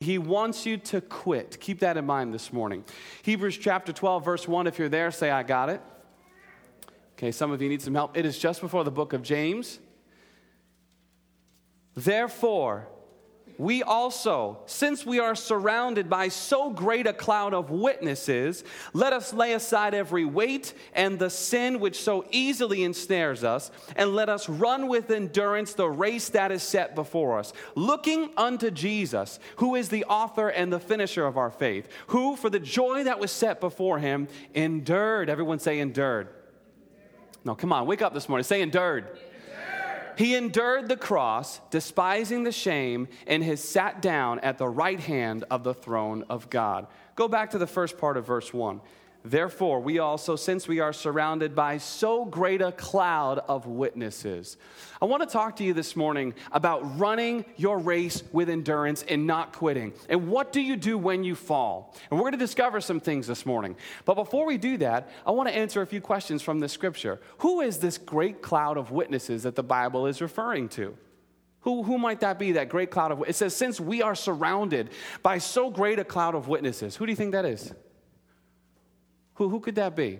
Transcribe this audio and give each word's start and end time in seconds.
He 0.00 0.16
wants 0.16 0.64
you 0.64 0.78
to 0.78 1.02
quit. 1.02 1.60
Keep 1.60 1.80
that 1.80 1.98
in 1.98 2.06
mind 2.06 2.32
this 2.32 2.54
morning. 2.54 2.84
Hebrews 3.22 3.58
chapter 3.58 3.92
12, 3.92 4.24
verse 4.24 4.48
1. 4.48 4.66
If 4.66 4.78
you're 4.78 4.88
there, 4.88 5.10
say, 5.10 5.30
I 5.30 5.42
got 5.42 5.68
it. 5.68 5.82
Okay, 7.18 7.30
some 7.30 7.52
of 7.52 7.60
you 7.60 7.68
need 7.68 7.82
some 7.82 7.94
help. 7.94 8.16
It 8.16 8.24
is 8.24 8.38
just 8.38 8.62
before 8.62 8.82
the 8.82 8.90
book 8.90 9.12
of 9.12 9.22
James. 9.22 9.78
Therefore, 11.94 12.88
we 13.60 13.82
also, 13.82 14.56
since 14.64 15.04
we 15.04 15.18
are 15.18 15.34
surrounded 15.34 16.08
by 16.08 16.28
so 16.28 16.70
great 16.70 17.06
a 17.06 17.12
cloud 17.12 17.52
of 17.52 17.70
witnesses, 17.70 18.64
let 18.94 19.12
us 19.12 19.34
lay 19.34 19.52
aside 19.52 19.92
every 19.92 20.24
weight 20.24 20.72
and 20.94 21.18
the 21.18 21.28
sin 21.28 21.78
which 21.78 22.02
so 22.02 22.24
easily 22.30 22.82
ensnares 22.84 23.44
us, 23.44 23.70
and 23.96 24.16
let 24.16 24.30
us 24.30 24.48
run 24.48 24.88
with 24.88 25.10
endurance 25.10 25.74
the 25.74 25.90
race 25.90 26.30
that 26.30 26.50
is 26.50 26.62
set 26.62 26.94
before 26.94 27.38
us, 27.38 27.52
looking 27.74 28.30
unto 28.38 28.70
Jesus, 28.70 29.38
who 29.56 29.74
is 29.74 29.90
the 29.90 30.06
author 30.06 30.48
and 30.48 30.72
the 30.72 30.80
finisher 30.80 31.26
of 31.26 31.36
our 31.36 31.50
faith, 31.50 31.86
who, 32.06 32.36
for 32.36 32.48
the 32.48 32.58
joy 32.58 33.04
that 33.04 33.20
was 33.20 33.30
set 33.30 33.60
before 33.60 33.98
him, 33.98 34.26
endured. 34.54 35.28
Everyone 35.28 35.58
say, 35.58 35.80
endured. 35.80 36.28
No, 37.44 37.54
come 37.54 37.74
on, 37.74 37.86
wake 37.86 38.00
up 38.00 38.14
this 38.14 38.26
morning. 38.26 38.44
Say, 38.44 38.62
endured. 38.62 39.18
He 40.20 40.34
endured 40.34 40.90
the 40.90 40.98
cross, 40.98 41.62
despising 41.70 42.44
the 42.44 42.52
shame, 42.52 43.08
and 43.26 43.42
has 43.42 43.64
sat 43.64 44.02
down 44.02 44.38
at 44.40 44.58
the 44.58 44.68
right 44.68 45.00
hand 45.00 45.44
of 45.50 45.64
the 45.64 45.72
throne 45.72 46.26
of 46.28 46.50
God. 46.50 46.88
Go 47.14 47.26
back 47.26 47.52
to 47.52 47.58
the 47.58 47.66
first 47.66 47.96
part 47.96 48.18
of 48.18 48.26
verse 48.26 48.52
1. 48.52 48.82
Therefore, 49.22 49.80
we 49.80 49.98
also, 49.98 50.34
since 50.34 50.66
we 50.66 50.80
are 50.80 50.94
surrounded 50.94 51.54
by 51.54 51.76
so 51.76 52.24
great 52.24 52.62
a 52.62 52.72
cloud 52.72 53.40
of 53.48 53.66
witnesses, 53.66 54.56
I 55.02 55.04
want 55.04 55.22
to 55.22 55.28
talk 55.28 55.56
to 55.56 55.64
you 55.64 55.74
this 55.74 55.94
morning 55.94 56.32
about 56.52 56.98
running 56.98 57.44
your 57.56 57.78
race 57.78 58.22
with 58.32 58.48
endurance 58.48 59.04
and 59.06 59.26
not 59.26 59.52
quitting. 59.52 59.92
And 60.08 60.28
what 60.28 60.52
do 60.52 60.62
you 60.62 60.74
do 60.74 60.96
when 60.96 61.22
you 61.22 61.34
fall? 61.34 61.94
And 62.10 62.18
we're 62.18 62.24
going 62.24 62.32
to 62.32 62.38
discover 62.38 62.80
some 62.80 62.98
things 62.98 63.26
this 63.26 63.44
morning. 63.44 63.76
But 64.06 64.14
before 64.14 64.46
we 64.46 64.56
do 64.56 64.78
that, 64.78 65.10
I 65.26 65.32
want 65.32 65.50
to 65.50 65.54
answer 65.54 65.82
a 65.82 65.86
few 65.86 66.00
questions 66.00 66.40
from 66.40 66.60
the 66.60 66.68
scripture. 66.68 67.20
Who 67.38 67.60
is 67.60 67.78
this 67.78 67.98
great 67.98 68.40
cloud 68.40 68.78
of 68.78 68.90
witnesses 68.90 69.42
that 69.42 69.54
the 69.54 69.62
Bible 69.62 70.06
is 70.06 70.22
referring 70.22 70.70
to? 70.70 70.96
Who, 71.62 71.82
who 71.82 71.98
might 71.98 72.20
that 72.20 72.38
be, 72.38 72.52
that 72.52 72.70
great 72.70 72.90
cloud 72.90 73.12
of 73.12 73.22
It 73.28 73.36
says, 73.36 73.54
since 73.54 73.78
we 73.78 74.00
are 74.00 74.14
surrounded 74.14 74.88
by 75.22 75.36
so 75.36 75.68
great 75.68 75.98
a 75.98 76.04
cloud 76.04 76.34
of 76.34 76.48
witnesses. 76.48 76.96
Who 76.96 77.04
do 77.04 77.12
you 77.12 77.16
think 77.16 77.32
that 77.32 77.44
is? 77.44 77.74
Who, 79.40 79.48
who 79.48 79.60
could 79.60 79.76
that 79.76 79.96
be? 79.96 80.18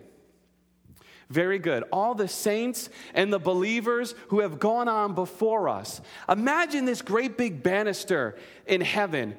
Very 1.29 1.59
good. 1.59 1.85
All 1.93 2.15
the 2.15 2.27
saints 2.27 2.89
and 3.13 3.31
the 3.31 3.39
believers 3.39 4.15
who 4.29 4.41
have 4.41 4.59
gone 4.59 4.89
on 4.89 5.15
before 5.15 5.69
us. 5.69 6.01
Imagine 6.27 6.87
this 6.87 7.03
great 7.03 7.37
big 7.37 7.63
banister 7.63 8.39
in 8.67 8.81
heaven 8.81 9.37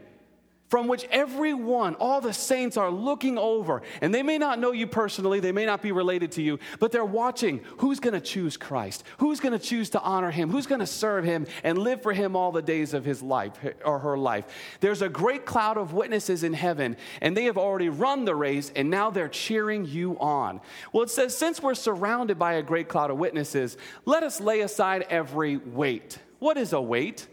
from 0.71 0.87
which 0.87 1.05
everyone, 1.11 1.95
all 1.95 2.21
the 2.21 2.31
saints 2.31 2.77
are 2.77 2.89
looking 2.89 3.37
over. 3.37 3.81
And 3.99 4.15
they 4.15 4.23
may 4.23 4.37
not 4.37 4.57
know 4.57 4.71
you 4.71 4.87
personally, 4.87 5.41
they 5.41 5.51
may 5.51 5.65
not 5.65 5.81
be 5.81 5.91
related 5.91 6.31
to 6.33 6.41
you, 6.41 6.59
but 6.79 6.93
they're 6.93 7.03
watching 7.03 7.59
who's 7.79 7.99
going 7.99 8.13
to 8.13 8.21
choose 8.21 8.55
Christ, 8.55 9.03
who's 9.17 9.41
going 9.41 9.51
to 9.51 9.59
choose 9.59 9.89
to 9.89 10.01
honor 10.01 10.31
him, 10.31 10.49
who's 10.49 10.67
going 10.67 10.79
to 10.79 10.87
serve 10.87 11.25
him 11.25 11.45
and 11.65 11.77
live 11.77 12.01
for 12.01 12.13
him 12.13 12.37
all 12.37 12.53
the 12.53 12.61
days 12.61 12.93
of 12.93 13.03
his 13.03 13.21
life 13.21 13.51
or 13.83 13.99
her 13.99 14.17
life. 14.17 14.45
There's 14.79 15.01
a 15.01 15.09
great 15.09 15.45
cloud 15.45 15.77
of 15.77 15.91
witnesses 15.91 16.41
in 16.45 16.53
heaven, 16.53 16.95
and 17.19 17.35
they 17.35 17.43
have 17.43 17.57
already 17.57 17.89
run 17.89 18.23
the 18.23 18.33
race, 18.33 18.71
and 18.73 18.89
now 18.89 19.09
they're 19.09 19.27
cheering 19.27 19.83
you 19.83 20.17
on. 20.19 20.61
Well, 20.93 21.03
it 21.03 21.09
says, 21.09 21.37
since 21.37 21.61
we're 21.61 21.75
surrounded 21.75 22.39
by 22.39 22.53
a 22.53 22.63
great 22.63 22.87
cloud 22.87 23.11
of 23.11 23.17
witnesses, 23.17 23.75
let 24.05 24.23
us 24.23 24.39
lay 24.39 24.61
aside 24.61 25.05
every 25.09 25.57
weight. 25.57 26.17
What 26.39 26.55
is 26.55 26.71
a 26.71 26.81
weight? 26.81 27.27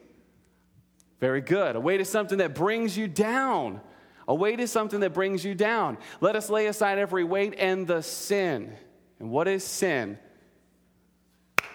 Very 1.20 1.41
good. 1.41 1.77
A 1.77 1.80
weight 1.80 2.00
is 2.00 2.08
something 2.08 2.38
that 2.38 2.55
brings 2.55 2.97
you 2.97 3.08
down. 3.08 3.80
A 4.27 4.34
weight 4.34 4.61
is 4.61 4.70
something 4.70 5.00
that 5.00 5.14
brings 5.14 5.44
you 5.44 5.55
down. 5.55 5.98
Let 6.20 6.36
us 6.36 6.50
lay 6.50 6.66
aside 6.66 6.98
every 6.98 7.24
weight 7.24 7.55
and 7.58 7.86
the 7.86 8.02
sin. 8.02 8.74
And 9.19 9.30
what 9.30 9.48
is 9.48 9.64
sin? 9.64 10.19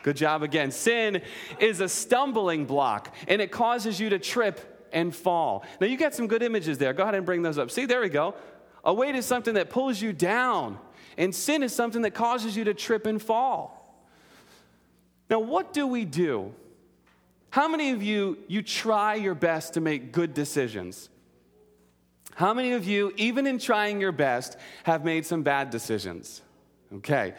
Good 0.03 0.17
job 0.17 0.43
again. 0.43 0.71
Sin 0.71 1.21
is 1.59 1.79
a 1.79 1.89
stumbling 1.89 2.65
block 2.65 3.13
and 3.27 3.41
it 3.41 3.51
causes 3.51 3.99
you 3.99 4.09
to 4.09 4.19
trip 4.19 4.87
and 4.93 5.15
fall. 5.15 5.65
Now, 5.81 5.87
you 5.87 5.97
got 5.97 6.13
some 6.13 6.27
good 6.27 6.43
images 6.43 6.77
there. 6.77 6.93
Go 6.93 7.03
ahead 7.03 7.15
and 7.15 7.25
bring 7.25 7.41
those 7.41 7.57
up. 7.57 7.71
See, 7.71 7.85
there 7.85 8.01
we 8.01 8.09
go. 8.09 8.35
A 8.85 8.93
weight 8.93 9.15
is 9.15 9.25
something 9.25 9.55
that 9.55 9.69
pulls 9.69 10.01
you 10.01 10.13
down, 10.13 10.77
and 11.17 11.33
sin 11.33 11.63
is 11.63 11.73
something 11.73 12.01
that 12.01 12.13
causes 12.13 12.55
you 12.55 12.65
to 12.65 12.73
trip 12.73 13.05
and 13.05 13.21
fall. 13.21 13.79
Now, 15.29 15.39
what 15.39 15.73
do 15.73 15.87
we 15.87 16.05
do 16.05 16.53
how 17.53 17.67
many 17.67 17.91
of 17.91 18.01
you, 18.01 18.39
you 18.47 18.63
try 18.63 19.13
your 19.13 19.35
best 19.35 19.75
to 19.75 19.79
make 19.79 20.11
good 20.11 20.33
decisions? 20.33 21.07
How 22.33 22.51
many 22.51 22.71
of 22.71 22.83
you, 22.87 23.13
even 23.15 23.45
in 23.45 23.59
trying 23.59 24.01
your 24.01 24.11
best, 24.11 24.57
have 24.85 25.05
made 25.05 25.23
some 25.23 25.43
bad 25.43 25.69
decisions? 25.69 26.41
Okay. 26.95 27.35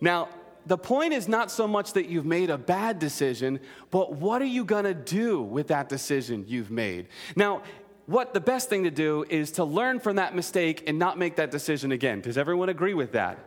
Now, 0.00 0.30
the 0.66 0.76
point 0.76 1.12
is 1.12 1.28
not 1.28 1.52
so 1.52 1.68
much 1.68 1.92
that 1.92 2.06
you've 2.06 2.26
made 2.26 2.50
a 2.50 2.58
bad 2.58 2.98
decision, 2.98 3.60
but 3.92 4.14
what 4.14 4.42
are 4.42 4.46
you 4.46 4.64
going 4.64 4.82
to 4.82 4.94
do 4.94 5.40
with 5.42 5.68
that 5.68 5.88
decision 5.88 6.44
you've 6.48 6.72
made? 6.72 7.06
Now, 7.36 7.62
what 8.06 8.34
the 8.34 8.40
best 8.40 8.68
thing 8.68 8.82
to 8.82 8.90
do 8.90 9.24
is 9.28 9.52
to 9.52 9.64
learn 9.64 10.00
from 10.00 10.16
that 10.16 10.34
mistake 10.34 10.82
and 10.88 10.98
not 10.98 11.18
make 11.18 11.36
that 11.36 11.52
decision 11.52 11.92
again. 11.92 12.20
Does 12.20 12.36
everyone 12.36 12.68
agree 12.68 12.94
with 12.94 13.12
that? 13.12 13.38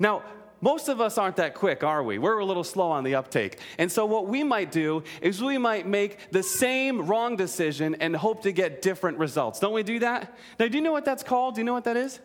Now, 0.00 0.24
most 0.64 0.88
of 0.88 0.98
us 0.98 1.18
aren't 1.18 1.36
that 1.36 1.52
quick, 1.52 1.84
are 1.84 2.02
we? 2.02 2.16
We're 2.16 2.38
a 2.38 2.44
little 2.44 2.64
slow 2.64 2.90
on 2.90 3.04
the 3.04 3.16
uptake. 3.16 3.58
And 3.76 3.92
so, 3.92 4.06
what 4.06 4.28
we 4.28 4.42
might 4.42 4.72
do 4.72 5.02
is 5.20 5.42
we 5.42 5.58
might 5.58 5.86
make 5.86 6.30
the 6.30 6.42
same 6.42 7.06
wrong 7.06 7.36
decision 7.36 7.96
and 8.00 8.16
hope 8.16 8.44
to 8.44 8.50
get 8.50 8.80
different 8.80 9.18
results. 9.18 9.60
Don't 9.60 9.74
we 9.74 9.82
do 9.82 9.98
that? 9.98 10.34
Now, 10.58 10.66
do 10.68 10.78
you 10.78 10.82
know 10.82 10.90
what 10.90 11.04
that's 11.04 11.22
called? 11.22 11.56
Do 11.56 11.60
you 11.60 11.66
know 11.66 11.74
what 11.74 11.84
that 11.84 11.98
is? 11.98 12.18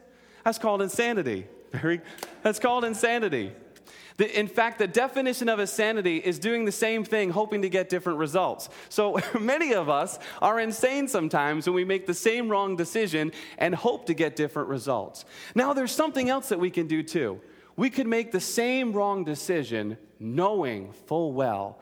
That's 0.45 0.57
called 0.57 0.81
insanity. 0.81 1.47
That's 2.41 2.59
called 2.59 2.85
insanity. 2.85 3.51
In 4.17 4.47
fact, 4.47 4.79
the 4.79 4.87
definition 4.87 5.49
of 5.49 5.59
insanity 5.59 6.19
is 6.19 6.39
doing 6.39 6.63
the 6.63 6.71
same 6.71 7.03
thing, 7.03 7.31
hoping 7.31 7.61
to 7.63 7.69
get 7.69 7.89
different 7.89 8.19
results. 8.19 8.69
So 8.87 9.19
many 9.39 9.73
of 9.73 9.89
us 9.89 10.17
are 10.41 10.61
insane 10.61 11.09
sometimes 11.09 11.67
when 11.67 11.75
we 11.75 11.83
make 11.83 12.07
the 12.07 12.13
same 12.13 12.47
wrong 12.47 12.77
decision 12.77 13.33
and 13.57 13.75
hope 13.75 14.05
to 14.05 14.13
get 14.13 14.37
different 14.37 14.69
results. 14.69 15.25
Now, 15.55 15.73
there's 15.73 15.91
something 15.91 16.29
else 16.29 16.47
that 16.47 16.59
we 16.61 16.69
can 16.69 16.87
do 16.87 17.03
too. 17.03 17.41
We 17.79 17.89
could 17.89 18.07
make 18.07 18.33
the 18.33 18.41
same 18.41 18.91
wrong 18.91 19.23
decision 19.23 19.97
knowing 20.19 20.91
full 21.07 21.31
well 21.31 21.79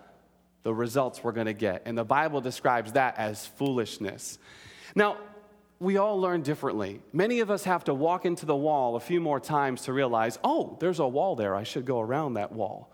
the 0.61 0.71
results 0.71 1.23
we're 1.23 1.31
going 1.31 1.47
to 1.47 1.55
get. 1.55 1.81
And 1.85 1.97
the 1.97 2.05
Bible 2.05 2.39
describes 2.39 2.91
that 2.91 3.17
as 3.17 3.47
foolishness. 3.47 4.37
Now, 4.93 5.17
we 5.79 5.97
all 5.97 6.21
learn 6.21 6.43
differently. 6.43 7.01
Many 7.13 7.39
of 7.39 7.49
us 7.49 7.63
have 7.63 7.83
to 7.85 7.95
walk 7.95 8.27
into 8.27 8.45
the 8.45 8.55
wall 8.55 8.95
a 8.95 8.99
few 8.99 9.19
more 9.19 9.39
times 9.39 9.81
to 9.85 9.93
realize, 9.93 10.37
oh, 10.43 10.77
there's 10.79 10.99
a 10.99 11.07
wall 11.07 11.35
there. 11.35 11.55
I 11.55 11.63
should 11.63 11.85
go 11.85 11.99
around 11.99 12.35
that 12.35 12.51
wall. 12.51 12.93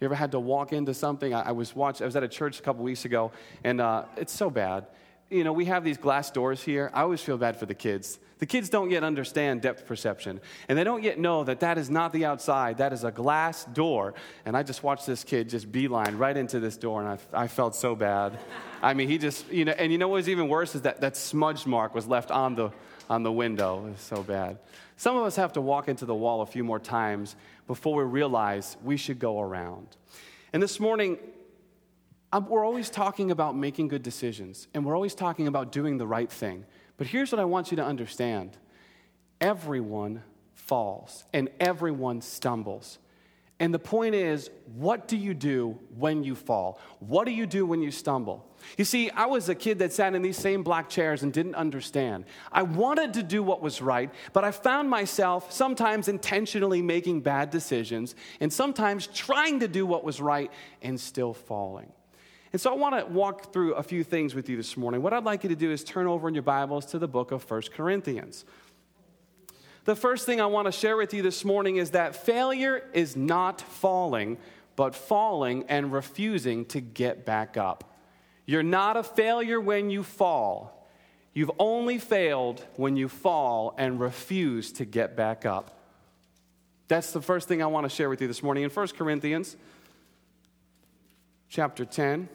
You 0.00 0.04
ever 0.04 0.14
had 0.14 0.30
to 0.30 0.38
walk 0.38 0.72
into 0.72 0.94
something? 0.94 1.34
I, 1.34 1.50
was 1.50 1.74
watching, 1.74 2.04
I 2.04 2.06
was 2.06 2.14
at 2.14 2.22
a 2.22 2.28
church 2.28 2.60
a 2.60 2.62
couple 2.62 2.84
weeks 2.84 3.04
ago, 3.04 3.32
and 3.64 3.80
uh, 3.80 4.04
it's 4.16 4.32
so 4.32 4.48
bad. 4.48 4.86
You 5.34 5.42
know, 5.42 5.52
we 5.52 5.64
have 5.64 5.82
these 5.82 5.98
glass 5.98 6.30
doors 6.30 6.62
here. 6.62 6.92
I 6.94 7.02
always 7.02 7.20
feel 7.20 7.36
bad 7.36 7.56
for 7.56 7.66
the 7.66 7.74
kids. 7.74 8.20
The 8.38 8.46
kids 8.46 8.68
don't 8.68 8.92
yet 8.92 9.02
understand 9.02 9.62
depth 9.62 9.84
perception, 9.84 10.40
and 10.68 10.78
they 10.78 10.84
don't 10.84 11.02
yet 11.02 11.18
know 11.18 11.42
that 11.42 11.58
that 11.58 11.76
is 11.76 11.90
not 11.90 12.12
the 12.12 12.24
outside, 12.24 12.78
that 12.78 12.92
is 12.92 13.02
a 13.02 13.10
glass 13.10 13.64
door. 13.64 14.14
And 14.46 14.56
I 14.56 14.62
just 14.62 14.84
watched 14.84 15.08
this 15.08 15.24
kid 15.24 15.48
just 15.48 15.72
beeline 15.72 16.18
right 16.18 16.36
into 16.36 16.60
this 16.60 16.76
door, 16.76 17.00
and 17.02 17.18
I, 17.34 17.42
I 17.44 17.48
felt 17.48 17.74
so 17.74 17.96
bad. 17.96 18.38
I 18.80 18.94
mean, 18.94 19.08
he 19.08 19.18
just, 19.18 19.50
you 19.50 19.64
know, 19.64 19.72
and 19.72 19.90
you 19.90 19.98
know 19.98 20.06
what 20.06 20.18
was 20.18 20.28
even 20.28 20.46
worse 20.46 20.76
is 20.76 20.82
that 20.82 21.00
that 21.00 21.16
smudge 21.16 21.66
mark 21.66 21.96
was 21.96 22.06
left 22.06 22.30
on 22.30 22.54
the, 22.54 22.70
on 23.10 23.24
the 23.24 23.32
window. 23.32 23.88
It 23.88 23.90
was 23.90 24.00
so 24.02 24.22
bad. 24.22 24.58
Some 24.96 25.16
of 25.16 25.24
us 25.24 25.34
have 25.34 25.52
to 25.54 25.60
walk 25.60 25.88
into 25.88 26.06
the 26.06 26.14
wall 26.14 26.42
a 26.42 26.46
few 26.46 26.62
more 26.62 26.78
times 26.78 27.34
before 27.66 27.96
we 27.96 28.04
realize 28.04 28.76
we 28.84 28.96
should 28.96 29.18
go 29.18 29.40
around. 29.40 29.88
And 30.52 30.62
this 30.62 30.78
morning, 30.78 31.18
We're 32.40 32.64
always 32.64 32.90
talking 32.90 33.30
about 33.30 33.56
making 33.56 33.88
good 33.88 34.02
decisions, 34.02 34.66
and 34.74 34.84
we're 34.84 34.94
always 34.94 35.14
talking 35.14 35.46
about 35.46 35.72
doing 35.72 35.98
the 35.98 36.06
right 36.06 36.30
thing. 36.30 36.64
But 36.96 37.06
here's 37.06 37.30
what 37.32 37.40
I 37.40 37.44
want 37.44 37.70
you 37.70 37.76
to 37.76 37.84
understand 37.84 38.56
everyone 39.40 40.22
falls 40.54 41.24
and 41.32 41.50
everyone 41.60 42.20
stumbles. 42.20 42.98
And 43.60 43.72
the 43.72 43.78
point 43.78 44.16
is, 44.16 44.50
what 44.74 45.06
do 45.06 45.16
you 45.16 45.32
do 45.32 45.78
when 45.96 46.24
you 46.24 46.34
fall? 46.34 46.80
What 46.98 47.24
do 47.24 47.30
you 47.30 47.46
do 47.46 47.64
when 47.64 47.82
you 47.82 47.92
stumble? 47.92 48.44
You 48.76 48.84
see, 48.84 49.10
I 49.10 49.26
was 49.26 49.48
a 49.48 49.54
kid 49.54 49.78
that 49.78 49.92
sat 49.92 50.14
in 50.14 50.22
these 50.22 50.36
same 50.36 50.64
black 50.64 50.88
chairs 50.88 51.22
and 51.22 51.32
didn't 51.32 51.54
understand. 51.54 52.24
I 52.50 52.62
wanted 52.62 53.14
to 53.14 53.22
do 53.22 53.44
what 53.44 53.62
was 53.62 53.80
right, 53.80 54.10
but 54.32 54.42
I 54.42 54.50
found 54.50 54.90
myself 54.90 55.52
sometimes 55.52 56.08
intentionally 56.08 56.82
making 56.82 57.20
bad 57.20 57.50
decisions 57.50 58.16
and 58.40 58.52
sometimes 58.52 59.06
trying 59.06 59.60
to 59.60 59.68
do 59.68 59.86
what 59.86 60.02
was 60.02 60.20
right 60.20 60.50
and 60.82 60.98
still 60.98 61.32
falling. 61.32 61.92
And 62.54 62.60
so 62.60 62.70
I 62.70 62.76
want 62.76 62.96
to 62.96 63.12
walk 63.12 63.52
through 63.52 63.74
a 63.74 63.82
few 63.82 64.04
things 64.04 64.32
with 64.32 64.48
you 64.48 64.56
this 64.56 64.76
morning. 64.76 65.02
What 65.02 65.12
I'd 65.12 65.24
like 65.24 65.42
you 65.42 65.48
to 65.48 65.56
do 65.56 65.72
is 65.72 65.82
turn 65.82 66.06
over 66.06 66.28
in 66.28 66.34
your 66.34 66.44
Bibles 66.44 66.86
to 66.86 67.00
the 67.00 67.08
book 67.08 67.32
of 67.32 67.42
First 67.42 67.72
Corinthians. 67.72 68.44
The 69.86 69.96
first 69.96 70.24
thing 70.24 70.40
I 70.40 70.46
want 70.46 70.66
to 70.66 70.70
share 70.70 70.96
with 70.96 71.12
you 71.12 71.20
this 71.20 71.44
morning 71.44 71.78
is 71.78 71.90
that 71.90 72.14
failure 72.14 72.88
is 72.92 73.16
not 73.16 73.60
falling, 73.60 74.38
but 74.76 74.94
falling 74.94 75.64
and 75.68 75.92
refusing 75.92 76.64
to 76.66 76.80
get 76.80 77.26
back 77.26 77.56
up. 77.56 77.92
You're 78.46 78.62
not 78.62 78.96
a 78.96 79.02
failure 79.02 79.60
when 79.60 79.90
you 79.90 80.04
fall. 80.04 80.88
You've 81.32 81.50
only 81.58 81.98
failed 81.98 82.64
when 82.76 82.94
you 82.94 83.08
fall 83.08 83.74
and 83.78 83.98
refuse 83.98 84.70
to 84.74 84.84
get 84.84 85.16
back 85.16 85.44
up. 85.44 85.76
That's 86.86 87.10
the 87.10 87.20
first 87.20 87.48
thing 87.48 87.64
I 87.64 87.66
want 87.66 87.84
to 87.84 87.90
share 87.90 88.08
with 88.08 88.22
you 88.22 88.28
this 88.28 88.44
morning. 88.44 88.62
In 88.62 88.70
1 88.70 88.88
Corinthians 88.96 89.56
chapter 91.48 91.84
10, 91.84 92.28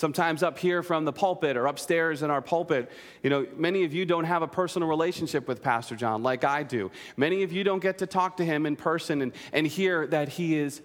Sometimes 0.00 0.42
up 0.42 0.58
here 0.58 0.82
from 0.82 1.04
the 1.04 1.12
pulpit 1.12 1.58
or 1.58 1.66
upstairs 1.66 2.22
in 2.22 2.30
our 2.30 2.40
pulpit, 2.40 2.90
you 3.22 3.28
know, 3.28 3.46
many 3.54 3.84
of 3.84 3.92
you 3.92 4.06
don't 4.06 4.24
have 4.24 4.40
a 4.40 4.48
personal 4.48 4.88
relationship 4.88 5.46
with 5.46 5.62
Pastor 5.62 5.94
John 5.94 6.22
like 6.22 6.42
I 6.42 6.62
do. 6.62 6.90
Many 7.18 7.42
of 7.42 7.52
you 7.52 7.64
don't 7.64 7.82
get 7.82 7.98
to 7.98 8.06
talk 8.06 8.38
to 8.38 8.44
him 8.46 8.64
in 8.64 8.76
person 8.76 9.20
and, 9.20 9.32
and 9.52 9.66
hear 9.66 10.06
that 10.06 10.30
he 10.30 10.56
is 10.56 10.80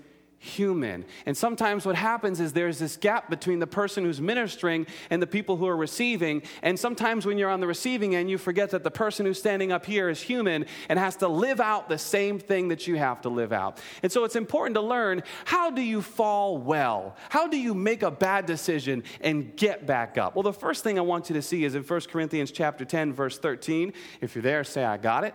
human. 0.45 1.03
And 1.25 1.35
sometimes 1.35 1.85
what 1.85 1.95
happens 1.95 2.39
is 2.39 2.53
there's 2.53 2.79
this 2.79 2.95
gap 2.95 3.29
between 3.29 3.59
the 3.59 3.67
person 3.67 4.03
who's 4.03 4.21
ministering 4.21 4.85
and 5.09 5.21
the 5.21 5.27
people 5.27 5.57
who 5.57 5.67
are 5.67 5.75
receiving. 5.75 6.43
And 6.61 6.79
sometimes 6.79 7.25
when 7.25 7.37
you're 7.37 7.49
on 7.49 7.59
the 7.59 7.67
receiving 7.67 8.15
end, 8.15 8.29
you 8.29 8.37
forget 8.37 8.69
that 8.69 8.83
the 8.83 8.91
person 8.91 9.25
who's 9.25 9.39
standing 9.39 9.71
up 9.71 9.85
here 9.85 10.09
is 10.09 10.21
human 10.21 10.65
and 10.87 10.99
has 10.99 11.15
to 11.17 11.27
live 11.27 11.59
out 11.59 11.89
the 11.89 11.97
same 11.97 12.39
thing 12.39 12.67
that 12.69 12.87
you 12.87 12.95
have 12.95 13.21
to 13.21 13.29
live 13.29 13.51
out. 13.51 13.79
And 14.03 14.11
so 14.11 14.23
it's 14.23 14.35
important 14.35 14.75
to 14.75 14.81
learn 14.81 15.23
how 15.45 15.71
do 15.71 15.81
you 15.81 16.01
fall 16.01 16.57
well? 16.57 17.15
How 17.29 17.47
do 17.47 17.57
you 17.57 17.73
make 17.73 18.03
a 18.03 18.11
bad 18.11 18.45
decision 18.45 19.03
and 19.21 19.55
get 19.55 19.85
back 19.85 20.17
up? 20.17 20.35
Well, 20.35 20.43
the 20.43 20.53
first 20.53 20.83
thing 20.83 20.99
I 20.99 21.01
want 21.01 21.29
you 21.29 21.33
to 21.35 21.41
see 21.41 21.65
is 21.65 21.75
in 21.75 21.83
1 21.83 22.01
Corinthians 22.01 22.51
chapter 22.51 22.85
10 22.85 23.13
verse 23.13 23.39
13. 23.39 23.93
If 24.21 24.35
you're 24.35 24.43
there, 24.43 24.63
say 24.63 24.83
I 24.83 24.97
got 24.97 25.23
it. 25.23 25.33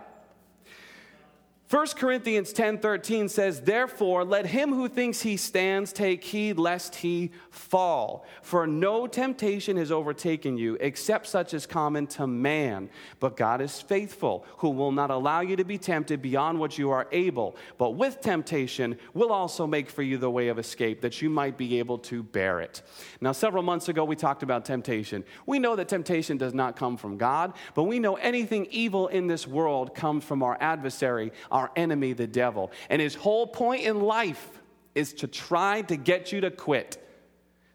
1 1.71 1.95
Corinthians 1.95 2.51
10:13 2.51 3.29
says, 3.29 3.61
"Therefore 3.61 4.25
let 4.25 4.47
him 4.47 4.73
who 4.73 4.89
thinks 4.89 5.21
he 5.21 5.37
stands 5.37 5.93
take 5.93 6.21
heed 6.21 6.59
lest 6.59 6.95
he 6.95 7.31
fall, 7.49 8.25
for 8.41 8.67
no 8.67 9.07
temptation 9.07 9.77
has 9.77 9.89
overtaken 9.89 10.57
you 10.57 10.75
except 10.81 11.27
such 11.27 11.53
as 11.53 11.65
common 11.65 12.07
to 12.07 12.27
man, 12.27 12.89
but 13.21 13.37
God 13.37 13.61
is 13.61 13.79
faithful, 13.79 14.43
who 14.57 14.69
will 14.69 14.91
not 14.91 15.11
allow 15.11 15.39
you 15.39 15.55
to 15.55 15.63
be 15.63 15.77
tempted 15.77 16.21
beyond 16.21 16.59
what 16.59 16.77
you 16.77 16.91
are 16.91 17.07
able, 17.13 17.55
but 17.77 17.91
with 17.91 18.19
temptation 18.19 18.99
will 19.13 19.31
also 19.31 19.65
make 19.65 19.89
for 19.89 20.01
you 20.01 20.17
the 20.17 20.29
way 20.29 20.49
of 20.49 20.59
escape 20.59 20.99
that 20.99 21.21
you 21.21 21.29
might 21.29 21.57
be 21.57 21.79
able 21.79 21.99
to 21.99 22.21
bear 22.21 22.59
it." 22.59 22.81
Now 23.21 23.31
several 23.31 23.63
months 23.63 23.87
ago 23.87 24.03
we 24.03 24.17
talked 24.17 24.43
about 24.43 24.65
temptation. 24.65 25.23
We 25.45 25.57
know 25.57 25.77
that 25.77 25.87
temptation 25.87 26.35
does 26.35 26.53
not 26.53 26.75
come 26.75 26.97
from 26.97 27.15
God, 27.15 27.53
but 27.75 27.83
we 27.83 27.97
know 27.97 28.15
anything 28.15 28.67
evil 28.71 29.07
in 29.07 29.27
this 29.27 29.47
world 29.47 29.95
comes 29.95 30.25
from 30.25 30.43
our 30.43 30.57
adversary, 30.59 31.31
our 31.49 31.60
our 31.61 31.71
enemy, 31.75 32.13
the 32.13 32.27
devil. 32.27 32.71
And 32.89 33.01
his 33.01 33.15
whole 33.15 33.47
point 33.47 33.83
in 33.83 34.01
life 34.01 34.61
is 34.95 35.13
to 35.13 35.27
try 35.27 35.83
to 35.83 35.95
get 35.95 36.31
you 36.31 36.41
to 36.41 36.51
quit. 36.51 36.97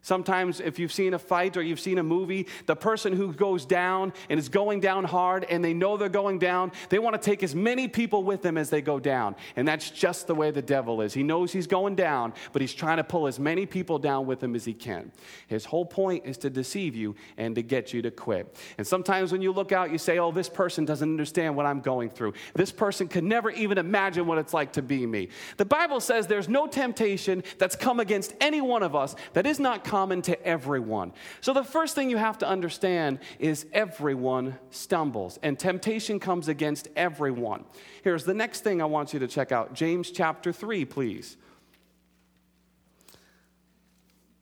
Sometimes, 0.06 0.60
if 0.60 0.78
you've 0.78 0.92
seen 0.92 1.14
a 1.14 1.18
fight 1.18 1.56
or 1.56 1.62
you've 1.62 1.80
seen 1.80 1.98
a 1.98 2.02
movie, 2.04 2.46
the 2.66 2.76
person 2.76 3.12
who 3.12 3.32
goes 3.32 3.64
down 3.64 4.12
and 4.30 4.38
is 4.38 4.48
going 4.48 4.78
down 4.78 5.02
hard 5.02 5.42
and 5.42 5.64
they 5.64 5.74
know 5.74 5.96
they're 5.96 6.08
going 6.08 6.38
down, 6.38 6.70
they 6.90 7.00
want 7.00 7.20
to 7.20 7.20
take 7.20 7.42
as 7.42 7.56
many 7.56 7.88
people 7.88 8.22
with 8.22 8.40
them 8.40 8.56
as 8.56 8.70
they 8.70 8.80
go 8.80 9.00
down. 9.00 9.34
And 9.56 9.66
that's 9.66 9.90
just 9.90 10.28
the 10.28 10.34
way 10.36 10.52
the 10.52 10.62
devil 10.62 11.00
is. 11.00 11.12
He 11.12 11.24
knows 11.24 11.50
he's 11.50 11.66
going 11.66 11.96
down, 11.96 12.34
but 12.52 12.62
he's 12.62 12.72
trying 12.72 12.98
to 12.98 13.02
pull 13.02 13.26
as 13.26 13.40
many 13.40 13.66
people 13.66 13.98
down 13.98 14.26
with 14.26 14.40
him 14.40 14.54
as 14.54 14.64
he 14.64 14.74
can. 14.74 15.10
His 15.48 15.64
whole 15.64 15.84
point 15.84 16.24
is 16.24 16.38
to 16.38 16.50
deceive 16.50 16.94
you 16.94 17.16
and 17.36 17.56
to 17.56 17.62
get 17.62 17.92
you 17.92 18.00
to 18.02 18.12
quit. 18.12 18.56
And 18.78 18.86
sometimes 18.86 19.32
when 19.32 19.42
you 19.42 19.50
look 19.50 19.72
out, 19.72 19.90
you 19.90 19.98
say, 19.98 20.20
Oh, 20.20 20.30
this 20.30 20.48
person 20.48 20.84
doesn't 20.84 21.10
understand 21.10 21.56
what 21.56 21.66
I'm 21.66 21.80
going 21.80 22.10
through. 22.10 22.34
This 22.54 22.70
person 22.70 23.08
could 23.08 23.24
never 23.24 23.50
even 23.50 23.76
imagine 23.76 24.28
what 24.28 24.38
it's 24.38 24.54
like 24.54 24.74
to 24.74 24.82
be 24.82 25.04
me. 25.04 25.30
The 25.56 25.64
Bible 25.64 25.98
says 25.98 26.28
there's 26.28 26.48
no 26.48 26.68
temptation 26.68 27.42
that's 27.58 27.74
come 27.74 27.98
against 27.98 28.34
any 28.40 28.60
one 28.60 28.84
of 28.84 28.94
us 28.94 29.16
that 29.32 29.48
is 29.48 29.58
not 29.58 29.82
common 29.96 30.20
to 30.20 30.46
everyone. 30.46 31.10
So 31.40 31.54
the 31.54 31.64
first 31.64 31.94
thing 31.94 32.10
you 32.10 32.18
have 32.18 32.36
to 32.38 32.46
understand 32.46 33.18
is 33.38 33.64
everyone 33.72 34.58
stumbles, 34.68 35.38
and 35.42 35.58
temptation 35.58 36.20
comes 36.20 36.48
against 36.48 36.88
everyone. 36.96 37.64
Here's 38.04 38.24
the 38.24 38.34
next 38.34 38.60
thing 38.60 38.82
I 38.82 38.84
want 38.84 39.14
you 39.14 39.20
to 39.20 39.26
check 39.26 39.52
out 39.52 39.72
James 39.72 40.10
chapter 40.10 40.52
3, 40.52 40.84
please. 40.84 41.38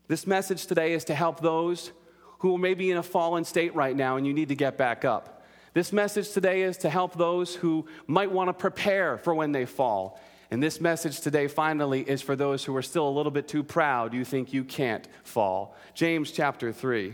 This 0.09 0.27
message 0.27 0.67
today 0.67 0.93
is 0.93 1.05
to 1.05 1.15
help 1.15 1.39
those 1.39 1.93
who 2.41 2.59
may 2.59 2.75
be 2.75 2.91
in 2.91 2.97
a 2.97 3.03
fallen 3.05 3.45
state 3.45 3.77
right 3.77 3.95
now 3.95 4.17
and 4.17 4.27
you 4.27 4.35
need 4.35 4.49
to 4.49 4.57
get 4.57 4.77
back 4.77 5.05
up. 5.05 5.45
This 5.73 5.93
message 5.93 6.33
today 6.33 6.63
is 6.63 6.79
to 6.79 6.91
help 6.91 7.17
those 7.17 7.55
who 7.55 7.87
might 8.09 8.33
want 8.33 8.49
to 8.49 8.55
prepare 8.55 9.19
for 9.19 9.33
when 9.33 9.53
they 9.53 9.67
fall. 9.67 10.19
And 10.55 10.63
this 10.63 10.81
message 10.81 11.21
today, 11.21 11.49
finally, 11.49 12.03
is 12.03 12.23
for 12.23 12.37
those 12.37 12.65
who 12.65 12.77
are 12.77 12.83
still 12.83 13.09
a 13.09 13.11
little 13.11 13.33
bit 13.33 13.49
too 13.49 13.65
proud. 13.65 14.15
You 14.15 14.25
think 14.25 14.53
you 14.53 14.63
can't 14.63 15.05
fall. 15.25 15.75
James 15.95 16.31
chapter 16.31 16.73
3. 16.73 17.13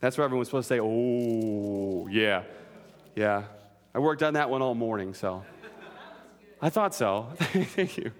That's 0.00 0.18
where 0.18 0.24
everyone's 0.24 0.48
supposed 0.48 0.66
to 0.66 0.74
say, 0.74 0.80
oh, 0.82 2.08
yeah. 2.10 2.42
Yeah. 3.14 3.44
I 3.94 4.00
worked 4.00 4.24
on 4.24 4.34
that 4.34 4.50
one 4.50 4.60
all 4.60 4.74
morning, 4.74 5.14
so. 5.14 5.44
I 6.60 6.68
thought 6.68 6.96
so. 6.96 7.28
Thank 7.38 7.96
you. 7.96 8.10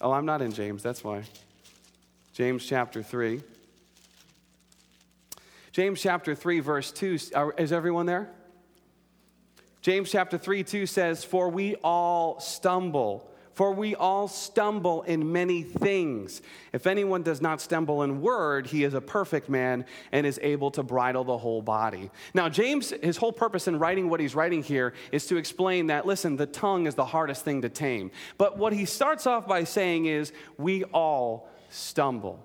Oh, 0.00 0.12
I'm 0.12 0.26
not 0.26 0.42
in 0.42 0.52
James, 0.52 0.80
that's 0.80 1.02
why. 1.02 1.24
James 2.34 2.64
chapter 2.64 3.02
3. 3.02 3.42
James 5.72 6.00
chapter 6.00 6.36
3, 6.36 6.60
verse 6.60 6.92
2. 6.92 7.18
Is 7.58 7.72
everyone 7.72 8.06
there? 8.06 8.30
James 9.86 10.10
chapter 10.10 10.36
3 10.36 10.64
2 10.64 10.84
says, 10.84 11.22
For 11.22 11.48
we 11.48 11.76
all 11.76 12.40
stumble. 12.40 13.30
For 13.52 13.70
we 13.72 13.94
all 13.94 14.26
stumble 14.26 15.02
in 15.02 15.30
many 15.30 15.62
things. 15.62 16.42
If 16.72 16.88
anyone 16.88 17.22
does 17.22 17.40
not 17.40 17.60
stumble 17.60 18.02
in 18.02 18.20
word, 18.20 18.66
he 18.66 18.82
is 18.82 18.94
a 18.94 19.00
perfect 19.00 19.48
man 19.48 19.84
and 20.10 20.26
is 20.26 20.40
able 20.42 20.72
to 20.72 20.82
bridle 20.82 21.22
the 21.22 21.38
whole 21.38 21.62
body. 21.62 22.10
Now, 22.34 22.48
James, 22.48 22.92
his 23.00 23.16
whole 23.16 23.32
purpose 23.32 23.68
in 23.68 23.78
writing 23.78 24.10
what 24.10 24.18
he's 24.18 24.34
writing 24.34 24.60
here 24.60 24.92
is 25.12 25.26
to 25.26 25.36
explain 25.36 25.86
that, 25.86 26.04
listen, 26.04 26.34
the 26.34 26.46
tongue 26.46 26.88
is 26.88 26.96
the 26.96 27.04
hardest 27.04 27.44
thing 27.44 27.62
to 27.62 27.68
tame. 27.68 28.10
But 28.38 28.58
what 28.58 28.72
he 28.72 28.86
starts 28.86 29.24
off 29.24 29.46
by 29.46 29.62
saying 29.62 30.06
is, 30.06 30.32
we 30.58 30.82
all 30.82 31.48
stumble. 31.70 32.44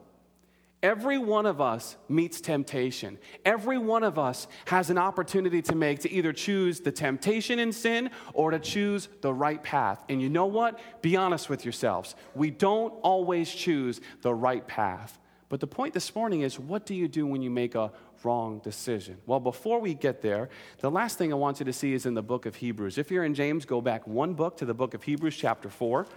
Every 0.84 1.20
one 1.20 1.46
of 1.46 1.62
us 1.62 1.96
meets 2.10 2.42
temptation. 2.42 3.20
Every 3.46 3.78
one 3.78 4.04
of 4.04 4.18
us 4.18 4.48
has 4.66 4.90
an 4.90 4.98
opportunity 4.98 5.62
to 5.64 5.76
make 5.76 6.00
to 6.00 6.12
either 6.12 6.34
choose 6.34 6.80
the 6.80 6.92
temptation 6.92 7.60
in 7.60 7.72
sin 7.72 8.10
or 8.34 8.50
to 8.50 8.58
choose 8.58 9.08
the 9.22 9.32
right 9.32 9.62
path. 9.62 10.04
And 10.10 10.20
you 10.20 10.30
know 10.30 10.48
what? 10.48 10.80
Be 11.04 11.16
honest 11.16 11.50
with 11.50 11.66
yourselves. 11.66 12.16
We 12.34 12.50
don't 12.50 12.94
always 13.04 13.54
choose 13.54 14.02
the 14.24 14.34
right 14.34 14.68
path. 14.68 15.20
But 15.50 15.60
the 15.60 15.68
point 15.68 15.94
this 15.94 16.16
morning 16.16 16.42
is 16.42 16.58
what 16.58 16.88
do 16.88 16.96
you 16.96 17.08
do 17.08 17.28
when 17.28 17.44
you 17.44 17.52
make 17.52 17.76
a 17.76 17.92
wrong 18.24 18.60
decision? 18.64 19.18
Well, 19.28 19.40
before 19.40 19.80
we 19.82 19.94
get 19.94 20.22
there, 20.22 20.50
the 20.80 20.90
last 20.90 21.20
thing 21.20 21.32
I 21.32 21.36
want 21.36 21.60
you 21.60 21.66
to 21.66 21.74
see 21.74 21.94
is 21.94 22.08
in 22.08 22.16
the 22.16 22.24
book 22.24 22.48
of 22.48 22.56
Hebrews. 22.56 22.98
If 22.98 23.12
you're 23.12 23.26
in 23.26 23.36
James, 23.36 23.66
go 23.66 23.82
back 23.82 24.08
one 24.08 24.34
book 24.34 24.58
to 24.58 24.66
the 24.66 24.74
book 24.74 24.96
of 24.96 25.04
Hebrews, 25.04 25.36
chapter 25.36 25.70
4. 25.70 26.08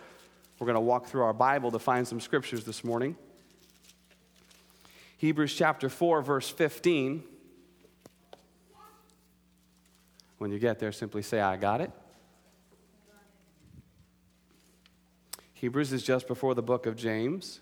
We're 0.58 0.66
going 0.66 0.74
to 0.74 0.80
walk 0.80 1.06
through 1.06 1.24
our 1.24 1.34
Bible 1.34 1.70
to 1.72 1.78
find 1.78 2.06
some 2.08 2.20
scriptures 2.20 2.64
this 2.64 2.82
morning. 2.82 3.16
Hebrews 5.24 5.54
chapter 5.54 5.88
4, 5.88 6.20
verse 6.20 6.50
15. 6.50 7.24
When 10.36 10.52
you 10.52 10.58
get 10.58 10.78
there, 10.78 10.92
simply 10.92 11.22
say, 11.22 11.40
I 11.40 11.56
got 11.56 11.80
it. 11.80 11.90
Hebrews 15.54 15.94
is 15.94 16.02
just 16.02 16.28
before 16.28 16.54
the 16.54 16.62
book 16.62 16.84
of 16.84 16.94
James. 16.94 17.60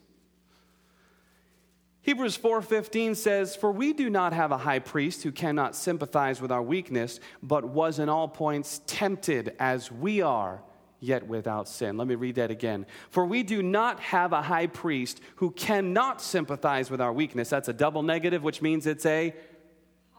Hebrews 2.01 2.37
4:15 2.37 3.15
says, 3.15 3.55
"For 3.55 3.71
we 3.71 3.93
do 3.93 4.11
not 4.11 4.33
have 4.33 4.51
a 4.51 4.59
high 4.59 4.81
priest 4.81 5.23
who 5.23 5.31
cannot 5.31 5.77
sympathize 5.77 6.41
with 6.41 6.51
our 6.51 6.65
weakness, 6.65 7.21
but 7.45 7.65
was 7.65 8.01
in 8.01 8.09
all 8.09 8.27
points 8.27 8.81
tempted 8.89 9.55
as 9.61 9.93
we 9.93 10.21
are, 10.21 10.65
yet 11.03 11.27
without 11.27 11.69
sin. 11.69 11.97
Let 11.97 12.07
me 12.07 12.15
read 12.15 12.37
that 12.37 12.51
again. 12.51 12.87
For 13.11 13.27
we 13.27 13.43
do 13.43 13.63
not 13.63 14.01
have 14.01 14.33
a 14.33 14.41
high 14.41 14.69
priest 14.69 15.21
who 15.37 15.51
cannot 15.51 16.23
sympathize 16.23 16.91
with 16.91 17.01
our 17.01 17.13
weakness. 17.13 17.51
That's 17.51 17.69
a 17.69 17.73
double 17.73 18.03
negative, 18.03 18.43
which 18.43 18.63
means 18.63 18.87
it's 18.87 19.05
a 19.05 19.35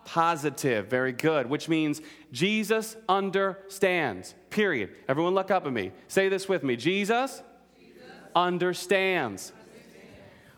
positive. 0.06 0.88
Very 0.88 1.14
good. 1.14 1.50
Which 1.50 1.70
means 1.70 2.02
Jesus 2.32 2.98
understands. 3.08 4.36
Period. 4.50 4.92
Everyone 5.08 5.34
look 5.34 5.52
up 5.52 5.66
at 5.66 5.74
me. 5.74 5.92
Say 6.08 6.30
this 6.30 6.50
with 6.50 6.64
me. 6.64 6.76
Jesus, 6.76 7.42
Jesus. 7.80 8.04
understands. 8.36 9.54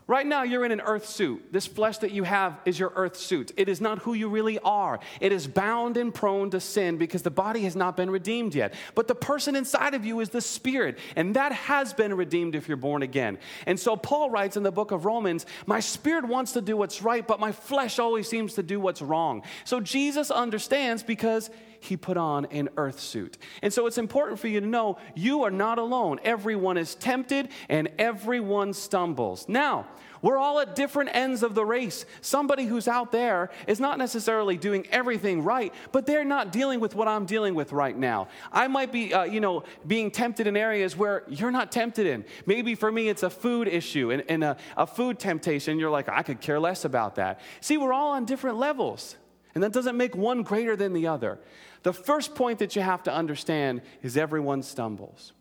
Right 0.08 0.28
now, 0.28 0.44
you're 0.44 0.64
in 0.64 0.72
an 0.72 0.82
earth 0.82 1.08
suit. 1.08 1.52
This 1.52 1.66
flesh 1.66 1.98
that 2.00 2.12
you 2.12 2.24
have 2.24 2.60
is 2.64 2.78
your 2.78 2.94
earth 2.96 3.18
suit. 3.18 3.52
It 3.58 3.68
is 3.68 3.82
not 3.82 4.00
who 4.00 4.14
you 4.14 4.30
really 4.30 4.60
are. 4.60 5.00
It 5.20 5.32
is 5.32 5.48
bound 5.48 5.98
and 5.98 6.14
prone 6.14 6.52
to 6.52 6.60
sin 6.60 6.98
because 6.98 7.24
the 7.24 7.32
body 7.32 7.62
has 7.62 7.76
not 7.76 7.98
been 7.98 8.12
redeemed 8.12 8.54
yet. 8.54 8.76
But 8.94 9.08
the 9.08 9.16
person 9.16 9.56
inside 9.56 9.96
of 9.96 10.06
you 10.06 10.20
is 10.20 10.30
the 10.30 10.42
spirit, 10.42 11.00
and 11.16 11.36
that 11.36 11.54
has 11.54 11.92
been 11.92 12.14
redeemed 12.14 12.54
if 12.54 12.68
you're 12.68 12.78
born 12.78 13.02
again. 13.02 13.40
And 13.66 13.80
so 13.80 13.96
Paul 13.96 14.30
writes 14.30 14.58
in 14.58 14.62
the 14.62 14.72
book 14.72 14.92
of 14.92 15.06
Romans 15.06 15.48
My 15.66 15.80
spirit 15.80 16.26
wants 16.26 16.52
to 16.52 16.62
do 16.62 16.78
what's 16.78 17.02
right, 17.02 17.26
but 17.26 17.40
my 17.40 17.52
flesh 17.52 17.98
always 17.98 18.30
seems 18.30 18.54
to 18.56 18.64
do 18.64 18.80
what's 18.80 19.02
wrong. 19.02 19.42
So 19.64 19.80
Jesus 19.80 20.30
understands 20.30 21.02
because 21.02 21.50
he 21.80 21.98
put 21.98 22.18
on 22.18 22.46
an 22.46 22.70
earth 22.78 23.00
suit. 23.00 23.38
And 23.62 23.72
so 23.72 23.88
it's 23.88 23.98
important 23.98 24.40
for 24.40 24.48
you 24.48 24.60
to 24.60 24.68
know 24.68 24.98
you 25.16 25.44
are 25.44 25.52
not 25.52 25.80
alone. 25.80 26.20
Everyone 26.24 26.78
is 26.78 26.96
tempted 26.96 27.50
and 27.70 27.90
everyone 27.98 28.74
stumbles. 28.74 29.48
Now, 29.48 29.88
we're 30.22 30.38
all 30.40 30.60
at 30.60 30.76
different 30.76 31.12
ends 31.14 31.44
of 31.44 31.54
the 31.54 31.64
race. 31.64 32.04
Somebody 32.22 32.66
who's 32.66 32.88
out 32.88 33.12
there 33.12 33.52
is 33.68 33.80
not 33.80 34.00
necessarily 34.00 34.58
doing 34.58 34.88
everything 34.90 35.44
right, 35.44 35.72
but 35.92 36.08
they're 36.08 36.26
not 36.26 36.52
dealing 36.52 36.80
with 36.80 36.96
what 36.96 37.08
I'm 37.08 37.28
dealing 37.28 37.54
with 37.54 37.72
right 37.72 37.96
now. 37.96 38.30
I 38.52 38.68
might 38.68 38.92
be, 38.92 39.14
uh, 39.14 39.26
you 39.26 39.40
know, 39.40 39.66
being 39.86 40.10
tempted 40.10 40.48
in 40.48 40.58
areas 40.58 40.98
where 40.98 41.24
you're 41.28 41.52
not 41.52 41.72
tempted 41.72 42.08
in. 42.08 42.26
Maybe 42.48 42.74
for 42.74 42.92
me, 42.92 43.08
it's 43.08 43.22
a 43.22 43.30
food 43.30 43.68
issue 43.68 44.10
and, 44.10 44.24
and 44.28 44.44
a, 44.44 44.58
a 44.76 44.88
food 44.88 45.20
temptation. 45.20 45.78
You're 45.78 45.92
like, 45.92 46.10
I 46.10 46.24
could 46.24 46.42
care 46.42 46.60
less 46.60 46.86
about 46.86 47.16
that. 47.16 47.40
See, 47.62 47.78
we're 47.78 47.94
all 47.94 48.14
on 48.14 48.26
different 48.26 48.58
levels, 48.58 49.18
and 49.56 49.64
that 49.64 49.72
doesn't 49.72 49.98
make 49.98 50.16
one 50.16 50.44
greater 50.44 50.76
than 50.76 50.94
the 50.94 51.08
other. 51.08 51.40
The 51.84 51.94
first 51.94 52.36
point 52.36 52.60
that 52.60 52.76
you 52.76 52.82
have 52.82 53.04
to 53.04 53.14
understand 53.14 53.82
is 54.04 54.18
everyone 54.18 54.62
stumbles. 54.62 55.32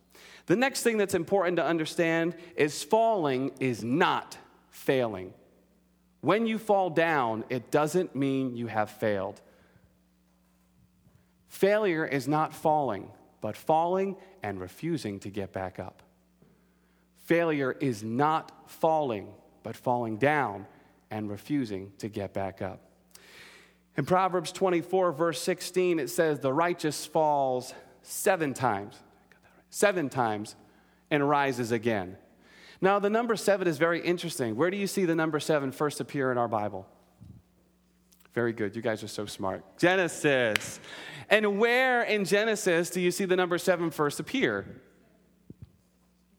The 0.46 0.56
next 0.56 0.82
thing 0.82 0.98
that's 0.98 1.14
important 1.14 1.56
to 1.56 1.64
understand 1.64 2.36
is 2.56 2.82
falling 2.82 3.52
is 3.58 3.82
not 3.82 4.38
failing. 4.70 5.34
When 6.20 6.46
you 6.46 6.58
fall 6.58 6.90
down, 6.90 7.44
it 7.48 7.70
doesn't 7.70 8.14
mean 8.14 8.56
you 8.56 8.68
have 8.68 8.90
failed. 8.90 9.40
Failure 11.48 12.06
is 12.06 12.28
not 12.28 12.54
falling, 12.54 13.10
but 13.40 13.56
falling 13.56 14.16
and 14.42 14.60
refusing 14.60 15.18
to 15.20 15.30
get 15.30 15.52
back 15.52 15.78
up. 15.78 16.02
Failure 17.24 17.72
is 17.72 18.02
not 18.02 18.70
falling, 18.70 19.28
but 19.62 19.76
falling 19.76 20.18
down 20.18 20.66
and 21.10 21.30
refusing 21.30 21.92
to 21.98 22.08
get 22.08 22.32
back 22.32 22.60
up. 22.60 22.80
In 23.96 24.04
Proverbs 24.04 24.50
24, 24.52 25.12
verse 25.12 25.40
16, 25.40 25.98
it 25.98 26.10
says, 26.10 26.40
The 26.40 26.52
righteous 26.52 27.06
falls 27.06 27.74
seven 28.02 28.52
times, 28.52 28.98
seven 29.70 30.08
times, 30.08 30.56
and 31.10 31.28
rises 31.28 31.70
again. 31.70 32.16
Now, 32.80 32.98
the 32.98 33.10
number 33.10 33.36
seven 33.36 33.68
is 33.68 33.78
very 33.78 34.00
interesting. 34.00 34.56
Where 34.56 34.70
do 34.70 34.76
you 34.76 34.86
see 34.86 35.04
the 35.04 35.14
number 35.14 35.38
seven 35.38 35.70
first 35.70 36.00
appear 36.00 36.32
in 36.32 36.38
our 36.38 36.48
Bible? 36.48 36.86
Very 38.34 38.52
good. 38.52 38.74
You 38.74 38.82
guys 38.82 39.02
are 39.04 39.08
so 39.08 39.26
smart. 39.26 39.78
Genesis. 39.78 40.80
And 41.30 41.60
where 41.60 42.02
in 42.02 42.24
Genesis 42.24 42.90
do 42.90 43.00
you 43.00 43.12
see 43.12 43.24
the 43.26 43.36
number 43.36 43.58
seven 43.58 43.90
first 43.90 44.18
appear? 44.18 44.66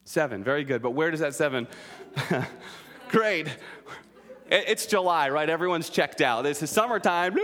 Seven. 0.04 0.44
Very 0.44 0.66
good. 0.66 0.82
But 0.82 0.92
where 0.92 1.10
does 1.10 1.22
that 1.22 1.34
seven? 1.34 1.68
Great. 3.10 3.48
It's 4.48 4.86
July, 4.86 5.30
right? 5.30 5.50
Everyone's 5.50 5.90
checked 5.90 6.22
out. 6.22 6.44
This 6.44 6.62
is 6.62 6.70
summertime. 6.70 7.36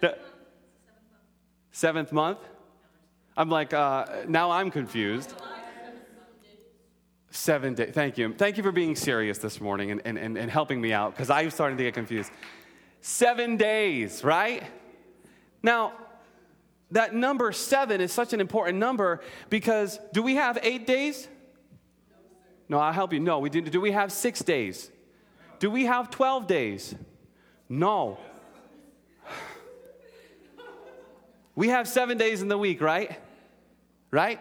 Seventh 1.72 2.12
month? 2.12 2.38
I'm 3.36 3.48
like, 3.48 3.72
uh, 3.72 4.06
now 4.28 4.50
I'm 4.50 4.70
confused. 4.70 5.34
Seven 7.30 7.74
days. 7.74 7.92
Thank 7.94 8.18
you. 8.18 8.34
Thank 8.34 8.56
you 8.56 8.62
for 8.62 8.72
being 8.72 8.96
serious 8.96 9.38
this 9.38 9.60
morning 9.60 9.92
and, 9.92 10.02
and, 10.04 10.36
and, 10.36 10.50
helping 10.50 10.80
me 10.80 10.92
out 10.92 11.12
because 11.12 11.30
I'm 11.30 11.50
starting 11.50 11.78
to 11.78 11.84
get 11.84 11.94
confused. 11.94 12.30
Seven 13.00 13.56
days, 13.56 14.24
right? 14.24 14.64
Now, 15.62 15.92
that 16.90 17.14
number 17.14 17.52
seven 17.52 18.00
is 18.00 18.12
such 18.12 18.32
an 18.32 18.40
important 18.40 18.78
number 18.78 19.20
because 19.48 20.00
do 20.12 20.22
we 20.22 20.34
have 20.34 20.58
eight 20.62 20.88
days? 20.88 21.28
No, 22.68 22.78
I'll 22.78 22.92
help 22.92 23.12
you. 23.12 23.20
No, 23.20 23.38
we 23.38 23.48
do. 23.48 23.60
Do 23.60 23.80
we 23.80 23.92
have 23.92 24.10
six 24.10 24.40
days? 24.40 24.90
Do 25.60 25.70
we 25.70 25.84
have 25.84 26.10
12 26.10 26.46
days? 26.48 26.94
No. 27.68 28.18
We 31.54 31.68
have 31.68 31.86
seven 31.86 32.16
days 32.16 32.40
in 32.40 32.48
the 32.48 32.56
week, 32.56 32.80
right? 32.80 33.20
Right? 34.10 34.40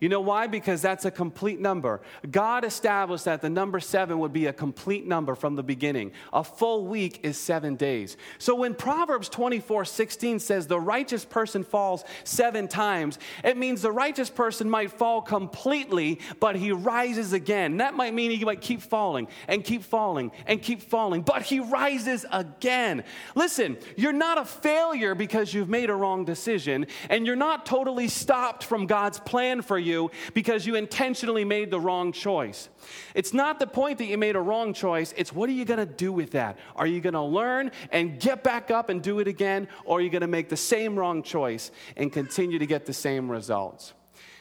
You 0.00 0.08
know 0.08 0.22
why? 0.22 0.46
Because 0.46 0.80
that's 0.80 1.04
a 1.04 1.10
complete 1.10 1.60
number. 1.60 2.00
God 2.30 2.64
established 2.64 3.26
that 3.26 3.42
the 3.42 3.50
number 3.50 3.80
seven 3.80 4.18
would 4.20 4.32
be 4.32 4.46
a 4.46 4.52
complete 4.52 5.06
number 5.06 5.34
from 5.34 5.56
the 5.56 5.62
beginning. 5.62 6.12
A 6.32 6.42
full 6.42 6.86
week 6.86 7.20
is 7.22 7.36
seven 7.36 7.76
days. 7.76 8.16
So 8.38 8.54
when 8.54 8.74
Proverbs 8.74 9.28
24 9.28 9.84
16 9.84 10.38
says 10.38 10.66
the 10.66 10.80
righteous 10.80 11.26
person 11.26 11.62
falls 11.64 12.04
seven 12.24 12.66
times, 12.66 13.18
it 13.44 13.58
means 13.58 13.82
the 13.82 13.92
righteous 13.92 14.30
person 14.30 14.70
might 14.70 14.90
fall 14.90 15.20
completely, 15.20 16.20
but 16.40 16.56
he 16.56 16.72
rises 16.72 17.34
again. 17.34 17.76
That 17.76 17.92
might 17.92 18.14
mean 18.14 18.30
he 18.30 18.42
might 18.42 18.62
keep 18.62 18.80
falling 18.80 19.28
and 19.48 19.62
keep 19.62 19.82
falling 19.82 20.32
and 20.46 20.62
keep 20.62 20.80
falling, 20.80 21.20
but 21.20 21.42
he 21.42 21.60
rises 21.60 22.24
again. 22.32 23.04
Listen, 23.34 23.76
you're 23.96 24.14
not 24.14 24.38
a 24.38 24.46
failure 24.46 25.14
because 25.14 25.52
you've 25.52 25.68
made 25.68 25.90
a 25.90 25.94
wrong 25.94 26.24
decision, 26.24 26.86
and 27.10 27.26
you're 27.26 27.36
not 27.36 27.66
totally 27.66 28.08
stopped 28.08 28.64
from 28.64 28.86
God's 28.86 29.20
plan 29.20 29.60
for 29.60 29.78
you 29.78 29.89
you 29.90 30.10
because 30.34 30.66
you 30.66 30.74
intentionally 30.74 31.44
made 31.44 31.70
the 31.70 31.80
wrong 31.80 32.12
choice. 32.12 32.68
It's 33.14 33.34
not 33.34 33.58
the 33.58 33.66
point 33.66 33.98
that 33.98 34.06
you 34.06 34.16
made 34.16 34.36
a 34.36 34.40
wrong 34.40 34.72
choice, 34.72 35.12
it's 35.16 35.32
what 35.32 35.48
are 35.48 35.52
you 35.52 35.64
going 35.64 35.86
to 35.86 35.92
do 35.92 36.12
with 36.12 36.30
that? 36.32 36.58
Are 36.76 36.86
you 36.86 37.00
going 37.00 37.14
to 37.14 37.22
learn 37.22 37.72
and 37.90 38.20
get 38.20 38.42
back 38.42 38.70
up 38.70 38.88
and 38.88 39.02
do 39.02 39.18
it 39.18 39.28
again, 39.28 39.68
or 39.84 39.98
are 39.98 40.00
you 40.00 40.10
going 40.10 40.20
to 40.22 40.26
make 40.26 40.48
the 40.48 40.56
same 40.56 40.96
wrong 40.98 41.22
choice 41.22 41.70
and 41.96 42.12
continue 42.12 42.58
to 42.58 42.66
get 42.66 42.86
the 42.86 42.92
same 42.92 43.30
results? 43.30 43.92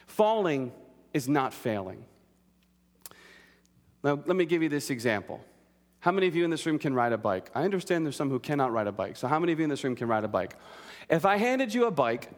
Falling 0.07 0.71
is 1.13 1.27
not 1.27 1.53
failing. 1.53 2.05
Now, 4.03 4.21
let 4.25 4.35
me 4.35 4.45
give 4.45 4.63
you 4.63 4.69
this 4.69 4.89
example. 4.89 5.41
How 6.01 6.11
many 6.11 6.27
of 6.27 6.35
you 6.35 6.45
in 6.45 6.49
this 6.49 6.65
room 6.65 6.79
can 6.79 6.93
ride 6.93 7.11
a 7.11 7.17
bike? 7.17 7.51
I 7.53 7.63
understand 7.63 8.05
there's 8.05 8.15
some 8.15 8.29
who 8.29 8.39
cannot 8.39 8.71
ride 8.71 8.87
a 8.87 8.91
bike. 8.91 9.17
So, 9.17 9.27
how 9.27 9.39
many 9.39 9.51
of 9.51 9.59
you 9.59 9.63
in 9.63 9.69
this 9.69 9.83
room 9.83 9.95
can 9.95 10.07
ride 10.07 10.23
a 10.23 10.29
bike? 10.29 10.55
If 11.09 11.25
I 11.25 11.35
handed 11.37 11.73
you 11.73 11.85
a 11.85 11.91
bike 11.91 12.29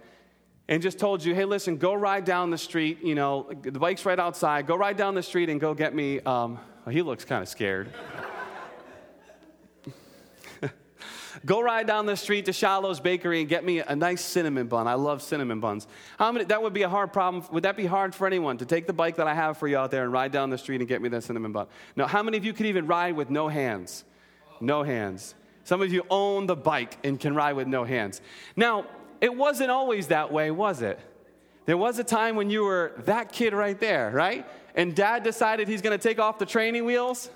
and 0.72 0.82
just 0.82 0.98
told 1.00 1.24
you, 1.24 1.36
hey, 1.36 1.44
listen, 1.44 1.75
go 1.75 1.94
ride 1.94 2.24
down 2.24 2.50
the 2.50 2.58
street. 2.58 3.04
You 3.04 3.13
know, 3.13 3.51
the 3.62 3.78
bike's 3.78 4.06
right 4.06 4.18
outside. 4.18 4.68
Go 4.68 4.78
ride 4.78 4.96
down 4.96 5.16
the 5.16 5.22
street 5.22 5.50
and 5.50 5.60
go 5.60 5.74
get 5.74 5.94
me. 5.94 6.22
Um, 6.22 6.60
well, 6.86 6.94
he 6.94 7.01
looks 7.01 7.25
kind 7.25 7.42
of 7.44 7.50
scared. 7.50 7.92
go 11.46 11.62
ride 11.62 11.88
down 11.88 12.06
the 12.06 12.16
street 12.16 12.46
to 12.46 12.54
Shiloh's 12.54 13.01
Bakery 13.01 13.42
and 13.42 13.50
get 13.50 13.66
me 13.66 13.80
a 13.80 13.94
nice 13.98 14.22
cinnamon 14.22 14.68
bun. 14.68 14.88
I 14.88 14.94
love 14.94 15.22
cinnamon 15.22 15.60
buns. 15.60 15.88
How 16.18 16.32
many? 16.32 16.46
That 16.46 16.63
would 16.63 16.72
be 16.72 16.84
a 16.84 16.90
hard 16.90 17.12
problem. 17.12 17.44
Would 17.51 17.63
that 17.63 17.75
be 17.75 17.86
hard 17.86 18.16
for 18.16 18.25
anyone 18.25 18.58
to 18.60 18.66
take 18.66 18.88
the 18.88 18.94
bike 18.94 19.18
that 19.18 19.28
I 19.28 19.34
have 19.34 19.58
for 19.58 19.68
you 19.68 19.75
out 19.78 19.92
there 19.92 20.06
and 20.06 20.13
ride 20.13 20.32
down 20.32 20.51
the 20.51 20.58
street 20.58 20.80
and 20.80 20.88
get 20.88 21.01
me 21.01 21.10
that 21.10 21.25
cinnamon 21.25 21.51
bun? 21.51 21.68
Now, 21.98 22.08
How 22.08 22.24
many 22.24 22.38
of 22.38 22.46
you 22.46 22.54
could 22.54 22.68
even 22.68 22.88
ride 22.88 23.18
with 23.18 23.30
no 23.30 23.50
hands? 23.50 24.06
No 24.62 24.84
hands. 24.84 25.36
Some 25.66 25.82
of 25.82 25.92
you 25.92 26.04
own 26.10 26.46
the 26.46 26.56
bike 26.56 26.98
and 27.04 27.20
can 27.20 27.36
ride 27.36 27.58
with 27.58 27.68
no 27.68 27.84
hands. 27.84 28.22
Now, 28.56 28.86
it 29.22 29.36
wasn't 29.36 29.72
always 29.72 30.08
that 30.08 30.32
way, 30.32 30.51
was 30.51 30.82
it? 30.82 31.00
There 31.66 31.78
was 31.78 32.00
a 32.00 32.04
time 32.04 32.36
when 32.36 32.50
you 32.50 32.63
were 32.63 32.94
that 33.06 33.32
kid 33.32 33.54
right 33.54 33.80
there, 33.80 34.12
right? 34.12 34.46
And 34.75 34.96
dad 34.96 35.24
decided 35.24 35.68
he's 35.68 35.82
to 35.82 35.98
take 35.98 36.20
off 36.20 36.40
the 36.40 36.46
training 36.46 36.86
wheels 36.86 37.30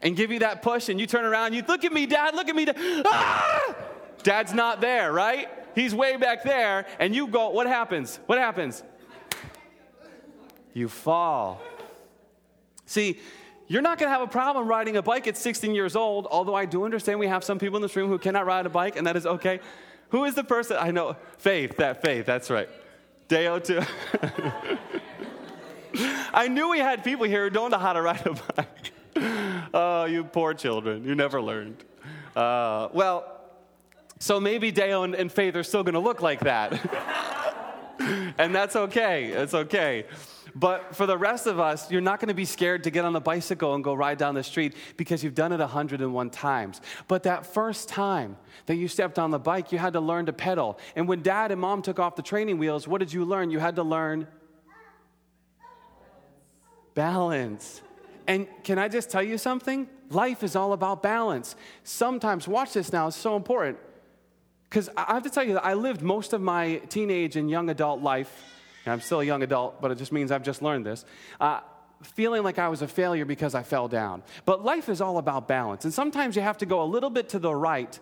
and 0.00 0.16
give 0.16 0.30
you 0.30 0.38
that 0.40 0.62
push, 0.62 0.88
and 0.88 0.98
you 0.98 1.06
turn 1.06 1.24
around, 1.24 1.52
you 1.52 1.62
look 1.66 1.84
at 1.84 1.92
me, 1.92 2.06
dad, 2.06 2.34
look 2.34 2.48
at 2.48 2.56
me. 2.56 2.64
Dad. 2.64 2.76
Ah! 3.06 3.74
Dad's 4.22 4.54
not 4.54 4.80
there, 4.80 5.12
right? 5.12 5.48
He's 5.74 5.94
way 5.94 6.16
back 6.16 6.44
there, 6.44 6.86
and 6.98 7.14
you 7.14 7.26
go, 7.26 7.50
what 7.50 7.66
happens? 7.66 8.18
What 8.26 8.38
happens? 8.38 8.82
You 10.72 10.88
fall. 10.88 11.60
See, 12.86 13.18
you're 13.66 13.82
not 13.82 13.98
going 13.98 14.08
to 14.08 14.12
have 14.12 14.22
a 14.22 14.30
problem 14.30 14.66
riding 14.66 14.96
a 14.96 15.02
bike 15.02 15.26
at 15.26 15.36
16 15.36 15.74
years 15.74 15.94
old, 15.94 16.26
although 16.30 16.54
I 16.54 16.64
do 16.64 16.84
understand 16.84 17.18
we 17.18 17.26
have 17.26 17.44
some 17.44 17.58
people 17.58 17.76
in 17.76 17.82
this 17.82 17.94
room 17.96 18.08
who 18.08 18.18
cannot 18.18 18.46
ride 18.46 18.66
a 18.66 18.70
bike, 18.70 18.96
and 18.96 19.06
that 19.06 19.16
is 19.16 19.26
okay. 19.26 19.60
Who 20.10 20.24
is 20.24 20.34
the 20.34 20.44
person? 20.44 20.76
I 20.78 20.90
know. 20.90 21.16
Faith, 21.38 21.76
that 21.76 22.02
faith, 22.02 22.26
that's 22.26 22.50
right. 22.50 22.68
Deo 23.28 23.58
too. 23.58 23.82
I 26.32 26.48
knew 26.48 26.70
we 26.70 26.78
had 26.78 27.04
people 27.04 27.26
here 27.26 27.44
who 27.44 27.50
don't 27.50 27.70
know 27.70 27.78
how 27.78 27.92
to 27.92 28.02
ride 28.02 28.26
a 28.26 28.34
bike. 28.54 28.92
oh, 29.74 30.04
you 30.04 30.24
poor 30.24 30.54
children. 30.54 31.04
You 31.04 31.14
never 31.14 31.40
learned. 31.40 31.84
Uh, 32.34 32.88
well, 32.92 33.38
so 34.18 34.40
maybe 34.40 34.70
Deo 34.70 35.02
and, 35.02 35.14
and 35.14 35.30
Faith 35.30 35.56
are 35.56 35.62
still 35.62 35.82
going 35.82 35.94
to 35.94 36.00
look 36.00 36.22
like 36.22 36.40
that. 36.40 36.72
and 38.38 38.54
that's 38.54 38.76
okay. 38.76 39.26
It's 39.26 39.54
okay. 39.54 40.06
But 40.54 40.96
for 40.96 41.06
the 41.06 41.16
rest 41.16 41.46
of 41.46 41.58
us, 41.60 41.90
you're 41.90 42.00
not 42.00 42.20
going 42.20 42.28
to 42.28 42.34
be 42.34 42.44
scared 42.44 42.84
to 42.84 42.90
get 42.90 43.04
on 43.04 43.12
the 43.12 43.20
bicycle 43.20 43.74
and 43.74 43.84
go 43.84 43.94
ride 43.94 44.18
down 44.18 44.34
the 44.34 44.42
street 44.42 44.74
because 44.96 45.22
you've 45.22 45.34
done 45.34 45.52
it 45.52 45.60
101 45.60 46.30
times. 46.30 46.80
But 47.06 47.22
that 47.24 47.46
first 47.46 47.88
time 47.88 48.36
that 48.66 48.76
you 48.76 48.88
stepped 48.88 49.18
on 49.18 49.30
the 49.30 49.38
bike, 49.38 49.72
you 49.72 49.78
had 49.78 49.92
to 49.92 50.00
learn 50.00 50.26
to 50.26 50.32
pedal. 50.32 50.78
And 50.96 51.06
when 51.08 51.22
dad 51.22 51.52
and 51.52 51.60
mom 51.60 51.82
took 51.82 51.98
off 51.98 52.16
the 52.16 52.22
training 52.22 52.58
wheels, 52.58 52.88
what 52.88 52.98
did 52.98 53.12
you 53.12 53.24
learn? 53.24 53.50
You 53.50 53.58
had 53.58 53.76
to 53.76 53.82
learn 53.82 54.26
balance. 56.94 57.82
And 58.26 58.46
can 58.64 58.78
I 58.78 58.88
just 58.88 59.10
tell 59.10 59.22
you 59.22 59.38
something? 59.38 59.88
Life 60.10 60.42
is 60.42 60.56
all 60.56 60.72
about 60.72 61.02
balance. 61.02 61.54
Sometimes, 61.84 62.48
watch 62.48 62.72
this 62.72 62.92
now, 62.92 63.08
it's 63.08 63.16
so 63.16 63.36
important. 63.36 63.78
Because 64.68 64.90
I 64.96 65.14
have 65.14 65.22
to 65.22 65.30
tell 65.30 65.44
you 65.44 65.54
that 65.54 65.64
I 65.64 65.74
lived 65.74 66.02
most 66.02 66.32
of 66.32 66.40
my 66.42 66.76
teenage 66.88 67.36
and 67.36 67.48
young 67.48 67.70
adult 67.70 68.02
life 68.02 68.44
I'm 68.88 69.00
still 69.00 69.20
a 69.20 69.24
young 69.24 69.42
adult, 69.42 69.80
but 69.80 69.90
it 69.90 69.98
just 69.98 70.12
means 70.12 70.30
I've 70.30 70.42
just 70.42 70.62
learned 70.62 70.86
this. 70.86 71.04
Uh, 71.40 71.60
feeling 72.02 72.42
like 72.42 72.58
I 72.58 72.68
was 72.68 72.82
a 72.82 72.88
failure 72.88 73.24
because 73.24 73.54
I 73.54 73.62
fell 73.62 73.88
down. 73.88 74.22
But 74.44 74.64
life 74.64 74.88
is 74.88 75.00
all 75.00 75.18
about 75.18 75.48
balance. 75.48 75.84
And 75.84 75.92
sometimes 75.92 76.36
you 76.36 76.42
have 76.42 76.58
to 76.58 76.66
go 76.66 76.82
a 76.82 76.84
little 76.84 77.10
bit 77.10 77.30
to 77.30 77.38
the 77.38 77.54
right 77.54 77.98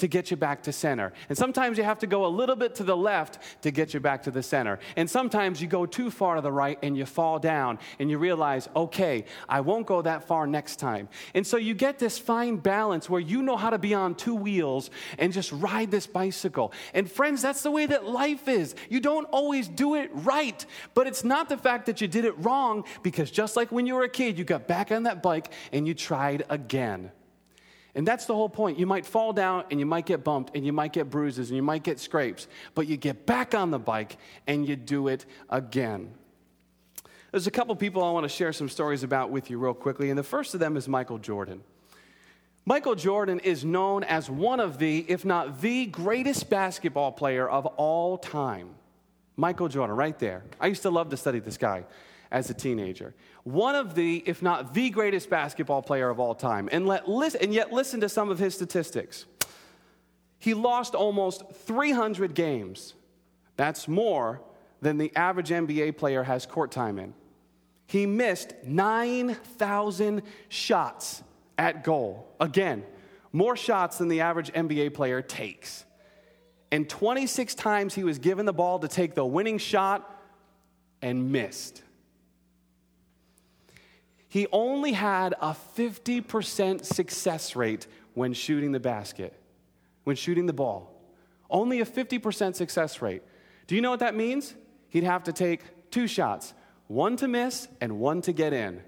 to 0.00 0.08
get 0.08 0.30
you 0.30 0.36
back 0.36 0.62
to 0.64 0.72
center. 0.72 1.12
And 1.28 1.38
sometimes 1.38 1.78
you 1.78 1.84
have 1.84 1.98
to 2.00 2.06
go 2.06 2.26
a 2.26 2.28
little 2.28 2.56
bit 2.56 2.74
to 2.76 2.84
the 2.84 2.96
left 2.96 3.38
to 3.62 3.70
get 3.70 3.94
you 3.94 4.00
back 4.00 4.22
to 4.24 4.30
the 4.30 4.42
center. 4.42 4.78
And 4.96 5.08
sometimes 5.08 5.60
you 5.62 5.68
go 5.68 5.86
too 5.86 6.10
far 6.10 6.36
to 6.36 6.40
the 6.40 6.52
right 6.52 6.78
and 6.82 6.96
you 6.96 7.06
fall 7.06 7.38
down 7.38 7.78
and 7.98 8.10
you 8.10 8.18
realize, 8.18 8.68
okay, 8.74 9.24
I 9.48 9.60
won't 9.60 9.86
go 9.86 10.02
that 10.02 10.24
far 10.26 10.46
next 10.46 10.76
time. 10.76 11.08
And 11.34 11.46
so 11.46 11.56
you 11.56 11.74
get 11.74 11.98
this 11.98 12.18
fine 12.18 12.56
balance 12.56 13.08
where 13.08 13.20
you 13.20 13.42
know 13.42 13.56
how 13.56 13.70
to 13.70 13.78
be 13.78 13.94
on 13.94 14.14
two 14.14 14.34
wheels 14.34 14.90
and 15.18 15.32
just 15.32 15.52
ride 15.52 15.90
this 15.90 16.06
bicycle. 16.06 16.72
And 16.94 17.10
friends, 17.10 17.42
that's 17.42 17.62
the 17.62 17.70
way 17.70 17.86
that 17.86 18.06
life 18.06 18.48
is. 18.48 18.74
You 18.88 19.00
don't 19.00 19.26
always 19.26 19.68
do 19.68 19.94
it 19.94 20.10
right, 20.12 20.64
but 20.94 21.06
it's 21.06 21.24
not 21.24 21.48
the 21.48 21.56
fact 21.56 21.86
that 21.86 22.00
you 22.00 22.08
did 22.08 22.24
it 22.24 22.34
wrong 22.38 22.84
because 23.02 23.30
just 23.30 23.56
like 23.56 23.70
when 23.70 23.86
you 23.86 23.94
were 23.94 24.04
a 24.04 24.08
kid, 24.08 24.38
you 24.38 24.44
got 24.44 24.66
back 24.66 24.90
on 24.90 25.04
that 25.04 25.22
bike 25.22 25.52
and 25.72 25.86
you 25.86 25.94
tried 25.94 26.44
again. 26.48 27.10
And 27.94 28.06
that's 28.06 28.26
the 28.26 28.34
whole 28.34 28.48
point. 28.48 28.78
You 28.78 28.86
might 28.86 29.04
fall 29.04 29.32
down 29.32 29.64
and 29.70 29.80
you 29.80 29.86
might 29.86 30.06
get 30.06 30.22
bumped 30.22 30.54
and 30.56 30.64
you 30.64 30.72
might 30.72 30.92
get 30.92 31.10
bruises 31.10 31.50
and 31.50 31.56
you 31.56 31.62
might 31.62 31.82
get 31.82 31.98
scrapes, 31.98 32.46
but 32.74 32.86
you 32.86 32.96
get 32.96 33.26
back 33.26 33.54
on 33.54 33.70
the 33.70 33.78
bike 33.78 34.16
and 34.46 34.68
you 34.68 34.76
do 34.76 35.08
it 35.08 35.26
again. 35.48 36.12
There's 37.32 37.46
a 37.46 37.50
couple 37.50 37.74
people 37.76 38.02
I 38.02 38.10
want 38.10 38.24
to 38.24 38.28
share 38.28 38.52
some 38.52 38.68
stories 38.68 39.02
about 39.02 39.30
with 39.30 39.50
you 39.50 39.58
real 39.58 39.74
quickly, 39.74 40.10
and 40.10 40.18
the 40.18 40.24
first 40.24 40.54
of 40.54 40.60
them 40.60 40.76
is 40.76 40.88
Michael 40.88 41.18
Jordan. 41.18 41.62
Michael 42.64 42.94
Jordan 42.94 43.40
is 43.40 43.64
known 43.64 44.04
as 44.04 44.28
one 44.28 44.60
of 44.60 44.78
the, 44.78 45.04
if 45.08 45.24
not 45.24 45.60
the 45.60 45.86
greatest 45.86 46.50
basketball 46.50 47.12
player 47.12 47.48
of 47.48 47.66
all 47.66 48.18
time. 48.18 48.70
Michael 49.36 49.68
Jordan, 49.68 49.96
right 49.96 50.18
there. 50.18 50.44
I 50.60 50.66
used 50.66 50.82
to 50.82 50.90
love 50.90 51.08
to 51.10 51.16
study 51.16 51.38
this 51.38 51.56
guy 51.56 51.84
as 52.30 52.50
a 52.50 52.54
teenager. 52.54 53.14
One 53.44 53.74
of 53.74 53.94
the, 53.94 54.22
if 54.26 54.42
not 54.42 54.74
the 54.74 54.90
greatest 54.90 55.30
basketball 55.30 55.82
player 55.82 56.08
of 56.10 56.20
all 56.20 56.34
time. 56.34 56.68
And, 56.70 56.86
let, 56.86 57.06
and 57.34 57.52
yet, 57.52 57.72
listen 57.72 58.00
to 58.00 58.08
some 58.08 58.30
of 58.30 58.38
his 58.38 58.54
statistics. 58.54 59.26
He 60.38 60.54
lost 60.54 60.94
almost 60.94 61.42
300 61.66 62.34
games. 62.34 62.94
That's 63.56 63.88
more 63.88 64.40
than 64.80 64.96
the 64.98 65.14
average 65.14 65.50
NBA 65.50 65.96
player 65.96 66.22
has 66.22 66.46
court 66.46 66.70
time 66.70 66.98
in. 66.98 67.14
He 67.86 68.06
missed 68.06 68.54
9,000 68.64 70.22
shots 70.48 71.22
at 71.58 71.82
goal. 71.82 72.26
Again, 72.40 72.84
more 73.32 73.56
shots 73.56 73.98
than 73.98 74.08
the 74.08 74.20
average 74.20 74.52
NBA 74.52 74.94
player 74.94 75.20
takes. 75.20 75.84
And 76.72 76.88
26 76.88 77.56
times 77.56 77.94
he 77.94 78.04
was 78.04 78.18
given 78.18 78.46
the 78.46 78.52
ball 78.52 78.78
to 78.78 78.88
take 78.88 79.14
the 79.14 79.26
winning 79.26 79.58
shot 79.58 80.08
and 81.02 81.32
missed 81.32 81.82
he 84.30 84.46
only 84.52 84.92
had 84.92 85.34
a 85.40 85.56
50% 85.76 86.84
success 86.84 87.56
rate 87.56 87.88
when 88.14 88.32
shooting 88.32 88.70
the 88.70 88.78
basket, 88.78 89.34
when 90.04 90.14
shooting 90.14 90.46
the 90.46 90.52
ball. 90.52 90.94
Only 91.50 91.80
a 91.80 91.84
50% 91.84 92.54
success 92.54 93.02
rate. 93.02 93.22
Do 93.66 93.74
you 93.74 93.80
know 93.80 93.90
what 93.90 93.98
that 93.98 94.14
means? 94.14 94.54
He'd 94.88 95.02
have 95.02 95.24
to 95.24 95.32
take 95.32 95.90
two 95.90 96.06
shots, 96.06 96.54
one 96.86 97.16
to 97.16 97.26
miss 97.26 97.66
and 97.80 97.98
one 97.98 98.22
to 98.22 98.32
get 98.32 98.52
in. 98.52 98.80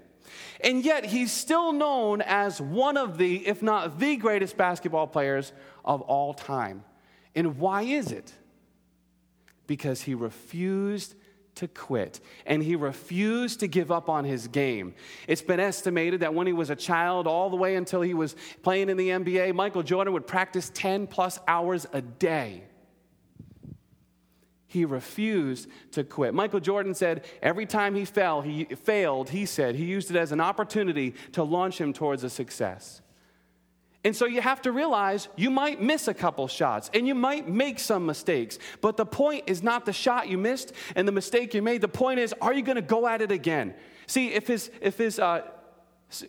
And 0.61 0.83
yet, 0.83 1.03
he's 1.03 1.33
still 1.33 1.73
known 1.73 2.21
as 2.21 2.61
one 2.61 2.95
of 2.95 3.17
the, 3.17 3.45
if 3.45 3.61
not 3.61 3.99
the 3.99 4.15
greatest 4.15 4.55
basketball 4.55 5.07
players 5.07 5.51
of 5.83 5.99
all 6.01 6.33
time. 6.33 6.85
And 7.35 7.59
why 7.59 7.81
is 7.81 8.13
it? 8.13 8.31
Because 9.67 10.03
he 10.03 10.15
refused 10.15 11.15
to 11.55 11.67
quit, 11.67 12.19
and 12.45 12.63
he 12.63 12.75
refused 12.75 13.59
to 13.59 13.67
give 13.67 13.91
up 13.91 14.09
on 14.09 14.25
his 14.25 14.47
game. 14.47 14.95
It's 15.27 15.41
been 15.41 15.59
estimated 15.59 16.21
that 16.21 16.33
when 16.33 16.47
he 16.47 16.53
was 16.53 16.69
a 16.69 16.75
child, 16.75 17.27
all 17.27 17.49
the 17.49 17.55
way 17.55 17.75
until 17.75 18.01
he 18.01 18.13
was 18.13 18.35
playing 18.63 18.89
in 18.89 18.97
the 18.97 19.09
NBA, 19.09 19.53
Michael 19.53 19.83
Jordan 19.83 20.13
would 20.13 20.27
practice 20.27 20.71
10 20.73 21.07
plus 21.07 21.39
hours 21.47 21.85
a 21.93 22.01
day. 22.01 22.63
He 24.65 24.85
refused 24.85 25.69
to 25.91 26.03
quit. 26.03 26.33
Michael 26.33 26.59
Jordan 26.59 26.95
said 26.95 27.25
every 27.43 27.67
time 27.67 27.93
he 27.93 28.05
fell, 28.05 28.41
he 28.41 28.65
failed, 28.65 29.29
he 29.29 29.45
said, 29.45 29.75
he 29.75 29.85
used 29.85 30.09
it 30.09 30.17
as 30.17 30.31
an 30.31 30.41
opportunity 30.41 31.13
to 31.33 31.43
launch 31.43 31.79
him 31.79 31.93
towards 31.93 32.23
a 32.23 32.29
success. 32.29 33.03
And 34.03 34.15
so 34.15 34.25
you 34.25 34.41
have 34.41 34.61
to 34.63 34.71
realize 34.71 35.29
you 35.37 35.49
might 35.49 35.81
miss 35.81 36.07
a 36.09 36.13
couple 36.13 36.47
shots 36.47 36.89
and 36.93 37.07
you 37.07 37.15
might 37.15 37.47
make 37.47 37.79
some 37.79 38.05
mistakes. 38.05 38.59
But 38.81 38.97
the 38.97 39.05
point 39.05 39.45
is 39.47 39.63
not 39.63 39.85
the 39.85 39.93
shot 39.93 40.27
you 40.27 40.37
missed 40.37 40.73
and 40.95 41.07
the 41.07 41.11
mistake 41.13 41.53
you 41.53 41.61
made. 41.61 41.81
The 41.81 41.87
point 41.87 42.19
is, 42.19 42.33
are 42.41 42.53
you 42.53 42.63
going 42.63 42.75
to 42.75 42.81
go 42.81 43.07
at 43.07 43.21
it 43.21 43.31
again? 43.31 43.73
See, 44.07 44.33
if 44.33 44.47
his, 44.47 44.69
if 44.81 44.97
his, 44.97 45.19
uh, 45.19 45.43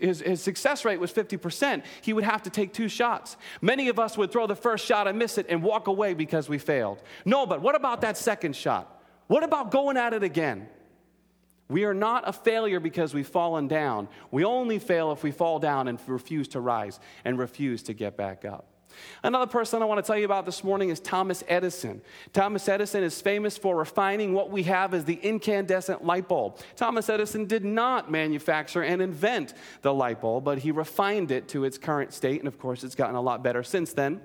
his, 0.01 0.21
his, 0.21 0.41
success 0.41 0.85
rate 0.85 1.01
was 1.01 1.13
50%, 1.13 1.83
he 2.01 2.13
would 2.13 2.23
have 2.23 2.45
to 2.45 2.51
take 2.51 2.73
two 2.73 2.89
shots. 2.89 3.37
Many 3.61 3.89
of 3.89 3.99
us 3.99 4.17
would 4.17 4.31
throw 4.31 4.47
the 4.47 4.55
first 4.55 4.87
shot 4.87 5.09
and 5.09 5.19
miss 5.19 5.37
it 5.37 5.47
and 5.49 5.61
walk 5.61 5.89
away 5.89 6.15
because 6.15 6.49
we 6.49 6.59
failed. 6.59 7.03
No, 7.25 7.45
but 7.45 7.61
what 7.61 7.75
about 7.75 8.03
that 8.03 8.17
second 8.17 8.55
shot? 8.55 9.03
What 9.27 9.43
about 9.43 9.73
going 9.73 9.97
at 9.97 10.15
it 10.15 10.23
again? 10.23 10.69
We 11.69 11.85
are 11.85 11.95
not 11.95 12.25
a 12.27 12.33
failure 12.33 12.81
because 12.81 13.15
we've 13.15 13.27
fallen 13.27 13.69
down. 13.69 14.09
We 14.31 14.45
only 14.45 14.79
fail 14.79 15.13
if 15.13 15.23
we 15.23 15.31
fall 15.31 15.59
down 15.59 15.89
and 15.89 15.99
refuse 16.07 16.49
to 16.49 16.61
rise 16.61 17.01
and 17.25 17.39
refuse 17.39 17.83
to 17.85 17.95
get 17.95 18.17
back 18.17 18.45
up. 18.45 18.69
Another 19.23 19.47
person 19.47 19.83
I 19.83 19.87
want 19.87 20.05
to 20.05 20.07
tell 20.07 20.19
you 20.19 20.25
about 20.25 20.47
this 20.47 20.63
morning 20.63 20.91
is 20.91 21.01
Thomas 21.01 21.43
Edison. 21.49 22.01
Thomas 22.33 22.69
Edison 22.69 23.03
is 23.03 23.21
famous 23.21 23.59
for 23.59 23.77
refining 23.77 24.35
what 24.35 24.51
we 24.51 24.65
have 24.65 24.95
as 24.95 25.05
the 25.05 25.15
incandescent 25.15 26.05
light 26.05 26.29
bulb. 26.29 26.61
Thomas 26.77 27.09
Edison 27.09 27.47
did 27.47 27.65
not 27.65 28.11
manufacture 28.11 28.83
and 28.83 29.03
invent 29.03 29.55
the 29.83 29.93
light 29.93 30.21
bulb, 30.21 30.45
but 30.45 30.59
he 30.59 30.71
refined 30.71 31.31
it 31.31 31.49
to 31.49 31.65
its 31.65 31.79
current 31.79 32.13
state, 32.13 32.41
and 32.41 32.49
of 32.49 32.59
course, 32.59 32.85
it's 32.85 32.95
gotten 32.95 33.17
a 33.17 33.21
lot 33.21 33.43
better 33.43 33.63
since 33.63 33.93
then. 33.93 34.21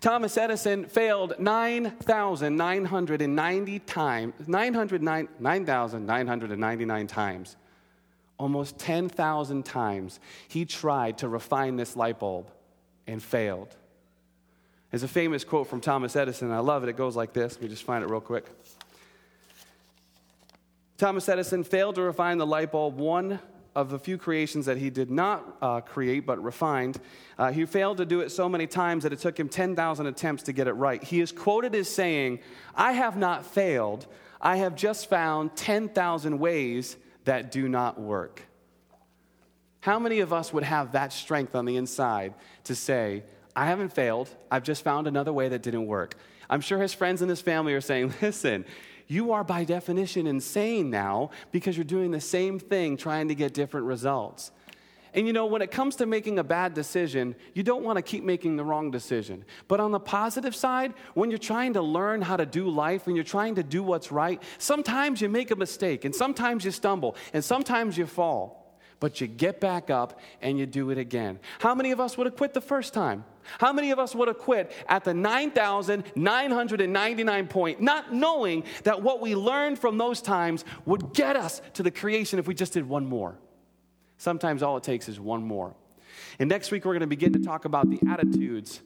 Thomas 0.00 0.36
Edison 0.36 0.84
failed 0.84 1.34
9,990 1.38 3.78
times, 3.80 4.34
9,999 4.46 7.06
times. 7.06 7.56
Almost 8.38 8.78
10,000 8.78 9.64
times 9.64 10.20
he 10.46 10.64
tried 10.64 11.18
to 11.18 11.28
refine 11.28 11.74
this 11.74 11.96
light 11.96 12.20
bulb 12.20 12.52
and 13.08 13.20
failed. 13.20 13.74
There's 14.90 15.02
a 15.02 15.08
famous 15.08 15.42
quote 15.42 15.66
from 15.66 15.80
Thomas 15.80 16.14
Edison. 16.14 16.52
I 16.52 16.60
love 16.60 16.84
it. 16.84 16.88
It 16.88 16.96
goes 16.96 17.16
like 17.16 17.32
this. 17.32 17.54
Let 17.54 17.62
me 17.62 17.68
just 17.68 17.82
find 17.82 18.04
it 18.04 18.08
real 18.08 18.20
quick. 18.20 18.46
Thomas 20.96 21.28
Edison 21.28 21.64
failed 21.64 21.96
to 21.96 22.02
refine 22.02 22.38
the 22.38 22.46
light 22.46 22.70
bulb 22.70 22.96
one 22.96 23.40
of 23.74 23.90
the 23.90 23.98
few 23.98 24.18
creations 24.18 24.66
that 24.66 24.76
he 24.78 24.90
did 24.90 25.10
not 25.10 25.56
uh, 25.62 25.80
create 25.80 26.26
but 26.26 26.42
refined. 26.42 27.00
Uh, 27.38 27.52
he 27.52 27.64
failed 27.64 27.98
to 27.98 28.06
do 28.06 28.20
it 28.20 28.30
so 28.30 28.48
many 28.48 28.66
times 28.66 29.04
that 29.04 29.12
it 29.12 29.20
took 29.20 29.38
him 29.38 29.48
10,000 29.48 30.06
attempts 30.06 30.42
to 30.44 30.52
get 30.52 30.66
it 30.66 30.72
right. 30.72 31.02
He 31.02 31.20
is 31.20 31.32
quoted 31.32 31.74
as 31.74 31.88
saying, 31.88 32.40
I 32.74 32.92
have 32.92 33.16
not 33.16 33.46
failed, 33.46 34.06
I 34.40 34.56
have 34.56 34.74
just 34.74 35.08
found 35.08 35.56
10,000 35.56 36.38
ways 36.38 36.96
that 37.24 37.50
do 37.50 37.68
not 37.68 38.00
work. 38.00 38.42
How 39.80 39.98
many 39.98 40.20
of 40.20 40.32
us 40.32 40.52
would 40.52 40.64
have 40.64 40.92
that 40.92 41.12
strength 41.12 41.54
on 41.54 41.64
the 41.64 41.76
inside 41.76 42.34
to 42.64 42.74
say, 42.74 43.22
I 43.54 43.66
haven't 43.66 43.92
failed, 43.92 44.28
I've 44.50 44.64
just 44.64 44.82
found 44.82 45.06
another 45.06 45.32
way 45.32 45.48
that 45.48 45.62
didn't 45.62 45.86
work? 45.86 46.16
I'm 46.50 46.60
sure 46.60 46.80
his 46.80 46.94
friends 46.94 47.22
and 47.22 47.30
his 47.30 47.40
family 47.40 47.74
are 47.74 47.80
saying, 47.80 48.14
Listen, 48.22 48.64
you 49.08 49.32
are 49.32 49.42
by 49.42 49.64
definition 49.64 50.26
insane 50.26 50.90
now 50.90 51.30
because 51.50 51.76
you're 51.76 51.84
doing 51.84 52.10
the 52.10 52.20
same 52.20 52.58
thing 52.58 52.96
trying 52.96 53.28
to 53.28 53.34
get 53.34 53.54
different 53.54 53.86
results. 53.86 54.52
And 55.14 55.26
you 55.26 55.32
know, 55.32 55.46
when 55.46 55.62
it 55.62 55.70
comes 55.70 55.96
to 55.96 56.06
making 56.06 56.38
a 56.38 56.44
bad 56.44 56.74
decision, 56.74 57.34
you 57.54 57.62
don't 57.62 57.82
want 57.82 57.96
to 57.96 58.02
keep 58.02 58.22
making 58.22 58.56
the 58.56 58.64
wrong 58.64 58.90
decision. 58.90 59.44
But 59.66 59.80
on 59.80 59.90
the 59.90 59.98
positive 59.98 60.54
side, 60.54 60.92
when 61.14 61.30
you're 61.30 61.38
trying 61.38 61.72
to 61.72 61.82
learn 61.82 62.20
how 62.20 62.36
to 62.36 62.44
do 62.44 62.68
life, 62.68 63.06
when 63.06 63.16
you're 63.16 63.24
trying 63.24 63.54
to 63.54 63.62
do 63.62 63.82
what's 63.82 64.12
right, 64.12 64.42
sometimes 64.58 65.22
you 65.22 65.30
make 65.30 65.50
a 65.50 65.56
mistake, 65.56 66.04
and 66.04 66.14
sometimes 66.14 66.64
you 66.64 66.70
stumble, 66.70 67.16
and 67.32 67.42
sometimes 67.42 67.96
you 67.96 68.06
fall 68.06 68.57
but 69.00 69.20
you 69.20 69.26
get 69.26 69.60
back 69.60 69.90
up 69.90 70.20
and 70.40 70.58
you 70.58 70.64
do 70.66 70.90
it 70.90 70.98
again. 70.98 71.40
How 71.60 71.74
many 71.74 71.90
of 71.92 72.00
us 72.00 72.16
would 72.16 72.26
have 72.26 72.36
quit 72.36 72.54
the 72.54 72.60
first 72.60 72.94
time? 72.94 73.24
How 73.58 73.72
many 73.72 73.92
of 73.92 73.98
us 73.98 74.14
would 74.14 74.28
have 74.28 74.38
quit 74.38 74.70
at 74.88 75.02
the 75.04 75.14
9,999 75.14 77.48
point, 77.48 77.80
not 77.80 78.12
knowing 78.12 78.64
that 78.82 79.02
what 79.02 79.20
we 79.20 79.34
learned 79.34 79.78
from 79.78 79.96
those 79.98 80.20
times 80.20 80.64
would 80.84 81.14
get 81.14 81.36
us 81.36 81.62
to 81.74 81.82
the 81.82 81.90
creation 81.90 82.38
if 82.38 82.46
we 82.46 82.54
just 82.54 82.74
did 82.74 82.88
one 82.88 83.06
more? 83.06 83.38
Sometimes 84.18 84.62
all 84.62 84.76
it 84.76 84.82
takes 84.82 85.08
is 85.08 85.18
one 85.18 85.42
more. 85.44 85.74
And 86.38 86.48
next 86.48 86.70
week, 86.70 86.84
we're 86.84 86.92
going 86.92 87.00
to 87.00 87.06
begin 87.06 87.32
to 87.32 87.38
talk 87.38 87.64
about 87.64 87.88
the 87.88 87.98
attitudes 88.08 88.82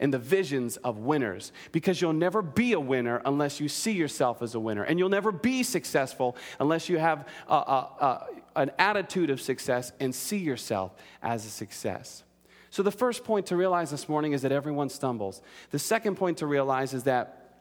and 0.00 0.12
the 0.12 0.18
visions 0.18 0.76
of 0.78 0.98
winners 0.98 1.52
because 1.72 2.00
you'll 2.00 2.12
never 2.12 2.42
be 2.42 2.72
a 2.72 2.80
winner 2.80 3.22
unless 3.24 3.60
you 3.60 3.68
see 3.68 3.92
yourself 3.92 4.42
as 4.42 4.54
a 4.54 4.60
winner. 4.60 4.82
And 4.82 4.98
you'll 4.98 5.08
never 5.08 5.32
be 5.32 5.62
successful 5.62 6.36
unless 6.58 6.88
you 6.88 6.98
have 6.98 7.26
a, 7.48 7.54
a, 7.54 7.56
a, 8.00 8.26
an 8.56 8.70
attitude 8.78 9.30
of 9.30 9.40
success 9.40 9.92
and 10.00 10.14
see 10.14 10.38
yourself 10.38 10.92
as 11.22 11.46
a 11.46 11.50
success. 11.50 12.24
So, 12.70 12.82
the 12.82 12.90
first 12.90 13.22
point 13.22 13.46
to 13.46 13.56
realize 13.56 13.92
this 13.92 14.08
morning 14.08 14.32
is 14.32 14.42
that 14.42 14.50
everyone 14.50 14.88
stumbles. 14.88 15.40
The 15.70 15.78
second 15.78 16.16
point 16.16 16.38
to 16.38 16.46
realize 16.46 16.92
is 16.92 17.04
that 17.04 17.60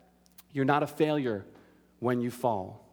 you're 0.51 0.65
not 0.65 0.81
a 0.81 0.87
failure 0.87 1.45
when 1.99 2.19
you 2.19 2.31
fall. 2.31 2.83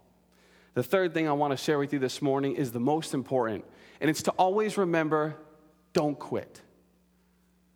The 0.75 0.83
third 0.83 1.15
thing 1.15 1.29
I 1.29 1.33
want 1.33 1.53
to 1.53 1.57
share 1.57 1.79
with 1.79 1.93
you 1.95 1.99
this 1.99 2.21
morning 2.21 2.57
is 2.57 2.73
the 2.73 2.81
most 2.81 3.15
important, 3.15 3.65
and 4.01 4.11
it's 4.11 4.23
to 4.25 4.33
always 4.33 4.77
remember 4.77 5.37
don't 5.93 6.19
quit. 6.19 6.61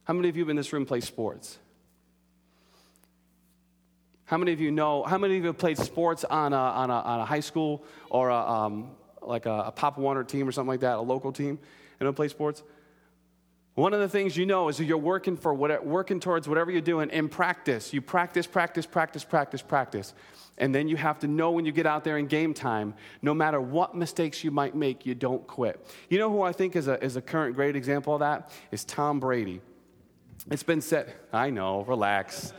How 0.04 0.14
many 0.14 0.28
of 0.28 0.36
you 0.36 0.48
in 0.48 0.56
this 0.56 0.72
room 0.72 0.86
play 0.86 1.00
sports? 1.00 1.58
How 4.26 4.38
many 4.38 4.52
of 4.52 4.60
you 4.60 4.70
know, 4.70 5.02
how 5.02 5.18
many 5.18 5.36
of 5.36 5.42
you 5.42 5.48
have 5.48 5.58
played 5.58 5.78
sports 5.78 6.24
on 6.24 6.52
a, 6.52 6.56
on 6.56 6.90
a, 6.90 6.94
on 6.94 7.20
a 7.20 7.24
high 7.24 7.40
school 7.40 7.84
or 8.08 8.30
a, 8.30 8.36
um, 8.36 8.90
like 9.20 9.46
a, 9.46 9.64
a 9.66 9.72
Pop 9.72 9.98
Warner 9.98 10.24
team 10.24 10.48
or 10.48 10.52
something 10.52 10.68
like 10.68 10.80
that, 10.80 10.96
a 10.96 11.00
local 11.00 11.32
team? 11.32 11.58
and 12.00 12.06
know, 12.06 12.12
play 12.12 12.28
sports? 12.28 12.62
One 13.74 13.92
of 13.92 14.00
the 14.00 14.08
things 14.08 14.36
you 14.36 14.46
know 14.46 14.68
is 14.68 14.76
that 14.76 14.84
you're 14.84 14.96
working 14.96 15.36
for 15.36 15.52
what, 15.52 15.84
working 15.84 16.20
towards 16.20 16.48
whatever 16.48 16.70
you're 16.70 16.80
doing 16.80 17.10
in 17.10 17.28
practice. 17.28 17.92
You 17.92 18.00
practice, 18.00 18.46
practice, 18.46 18.86
practice, 18.86 19.24
practice, 19.24 19.62
practice. 19.62 20.14
And 20.56 20.72
then 20.72 20.86
you 20.86 20.96
have 20.96 21.18
to 21.20 21.26
know 21.26 21.50
when 21.50 21.64
you 21.64 21.72
get 21.72 21.84
out 21.84 22.04
there 22.04 22.16
in 22.16 22.26
game 22.26 22.54
time, 22.54 22.94
no 23.20 23.34
matter 23.34 23.60
what 23.60 23.96
mistakes 23.96 24.44
you 24.44 24.52
might 24.52 24.76
make, 24.76 25.04
you 25.04 25.16
don't 25.16 25.44
quit. 25.48 25.84
You 26.08 26.18
know 26.18 26.30
who 26.30 26.42
I 26.42 26.52
think 26.52 26.76
is 26.76 26.86
a, 26.86 27.02
is 27.02 27.16
a 27.16 27.22
current 27.22 27.56
great 27.56 27.74
example 27.74 28.14
of 28.14 28.20
that? 28.20 28.50
Is 28.70 28.84
Tom 28.84 29.18
Brady. 29.18 29.60
It's 30.50 30.62
been 30.62 30.80
said, 30.80 31.12
I 31.32 31.50
know, 31.50 31.82
relax. 31.84 32.52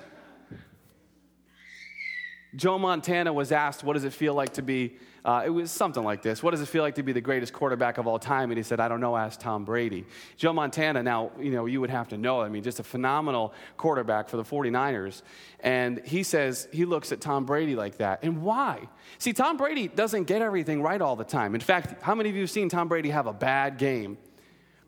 Joe 2.56 2.80
Montana 2.80 3.34
was 3.34 3.52
asked, 3.52 3.84
What 3.84 3.94
does 3.94 4.06
it 4.06 4.14
feel 4.14 4.34
like 4.34 4.54
to 4.54 4.62
be 4.62 4.98
uh, 5.26 5.42
it 5.44 5.50
was 5.50 5.72
something 5.72 6.04
like 6.04 6.22
this 6.22 6.44
What 6.44 6.52
does 6.52 6.62
it 6.62 6.68
feel 6.68 6.84
like 6.84 6.96
to 6.96 7.04
be 7.04 7.12
the 7.12 7.22
greatest 7.22 7.52
quarterback 7.52 7.98
of 7.98 8.06
all 8.06 8.20
time? 8.20 8.52
And 8.52 8.58
he 8.58 8.64
said, 8.64 8.80
I 8.80 8.88
don't 8.88 9.02
know, 9.02 9.18
ask 9.18 9.40
Tom 9.40 9.66
Brady. 9.66 10.06
Joe 10.38 10.54
Montana, 10.54 11.02
now, 11.02 11.32
you 11.40 11.50
know, 11.50 11.66
you 11.66 11.82
would 11.82 11.90
have 11.90 12.10
to 12.10 12.18
know. 12.18 12.42
I 12.42 12.50
mean, 12.50 12.62
just 12.62 12.80
a 12.80 12.84
phenomenal 12.84 13.52
quarterback 13.76 14.30
for 14.30 14.38
the 14.38 14.44
49ers. 14.44 15.24
And 15.62 16.06
he 16.06 16.22
says, 16.22 16.68
he 16.72 16.86
looks 16.86 17.12
at 17.12 17.22
Tom 17.22 17.46
Brady 17.46 17.76
like 17.76 17.98
that. 17.98 18.20
And 18.22 18.44
why? 18.44 18.88
See, 19.18 19.34
Tom 19.34 19.58
Brady 19.58 19.88
doesn't 19.88 20.26
get 20.26 20.44
everything 20.44 20.84
right 20.84 21.02
all 21.02 21.16
the 21.16 21.24
time. 21.24 21.56
In 21.56 21.62
fact, 21.62 22.04
how 22.04 22.14
many 22.14 22.30
of 22.30 22.36
you 22.36 22.42
have 22.42 22.52
seen 22.52 22.70
Tom 22.70 22.88
Brady 22.88 23.10
have 23.10 23.26
a 23.26 23.34
bad 23.34 23.80
game? 23.80 24.20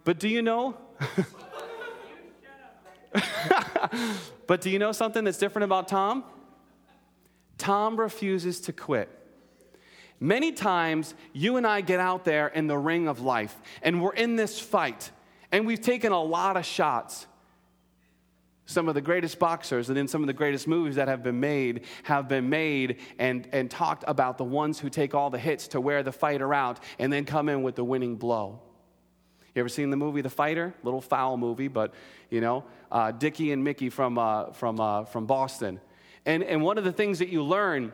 But 0.03 0.19
do 0.19 0.27
you 0.27 0.43
know? 0.43 0.77
but 4.48 4.62
do 4.62 4.70
you 4.70 4.80
know 4.80 4.91
something 4.91 5.24
that's 5.24 5.38
different 5.38 5.65
about 5.65 5.88
Tom? 5.88 6.24
Tom 7.58 8.00
refuses 8.00 8.62
to 8.62 8.74
quit. 8.74 9.10
Many 10.20 10.52
times, 10.52 11.13
you 11.34 11.58
and 11.58 11.67
I 11.67 11.82
get 11.82 12.00
out 12.00 12.26
there 12.26 12.48
in 12.48 12.67
the 12.67 12.78
ring 12.78 13.08
of 13.08 13.20
life, 13.20 13.56
and 13.84 14.02
we're 14.02 14.13
in 14.13 14.36
this 14.36 14.60
fight, 14.60 15.12
and 15.52 15.67
we've 15.67 15.82
taken 15.82 16.12
a 16.12 16.22
lot 16.22 16.58
of 16.58 16.65
shots. 16.65 17.28
Some 18.65 18.89
of 18.89 18.96
the 18.96 19.02
greatest 19.02 19.39
boxers 19.39 19.89
and 19.89 19.98
in 19.98 20.08
some 20.08 20.22
of 20.22 20.28
the 20.28 20.34
greatest 20.34 20.67
movies 20.67 20.96
that 20.96 21.08
have 21.08 21.24
been 21.24 21.39
made 21.39 21.86
have 22.04 22.28
been 22.28 22.50
made 22.50 23.00
and, 23.17 23.48
and 23.54 23.72
talked 23.72 24.04
about 24.08 24.38
the 24.38 24.43
ones 24.43 24.78
who 24.78 24.89
take 24.89 25.13
all 25.15 25.30
the 25.30 25.39
hits 25.39 25.70
to 25.70 25.80
wear 25.80 26.04
the 26.04 26.12
fighter 26.12 26.54
out 26.54 26.82
and 27.00 27.13
then 27.13 27.24
come 27.24 27.48
in 27.48 27.63
with 27.63 27.76
the 27.76 27.84
winning 27.84 28.17
blow. 28.17 28.60
You 29.58 29.62
ever 29.62 29.70
seen 29.70 29.89
the 29.89 29.98
movie 29.98 30.22
The 30.22 30.30
Fighter? 30.30 30.76
Little 30.84 31.02
foul 31.02 31.36
movie, 31.36 31.67
but 31.67 31.91
you 32.30 32.41
know, 32.41 32.63
uh, 32.91 33.10
Dickie 33.10 33.52
and 33.52 33.63
Mickey 33.63 33.89
from, 33.89 34.20
uh, 34.20 34.52
from, 34.52 34.80
uh, 34.80 35.06
from 35.06 35.26
Boston. 35.26 35.82
And, 36.28 36.43
and 36.43 36.62
one 36.62 36.78
of 36.78 36.84
the 36.84 36.91
things 36.91 37.17
that 37.17 37.30
you 37.30 37.41
learn 37.41 37.91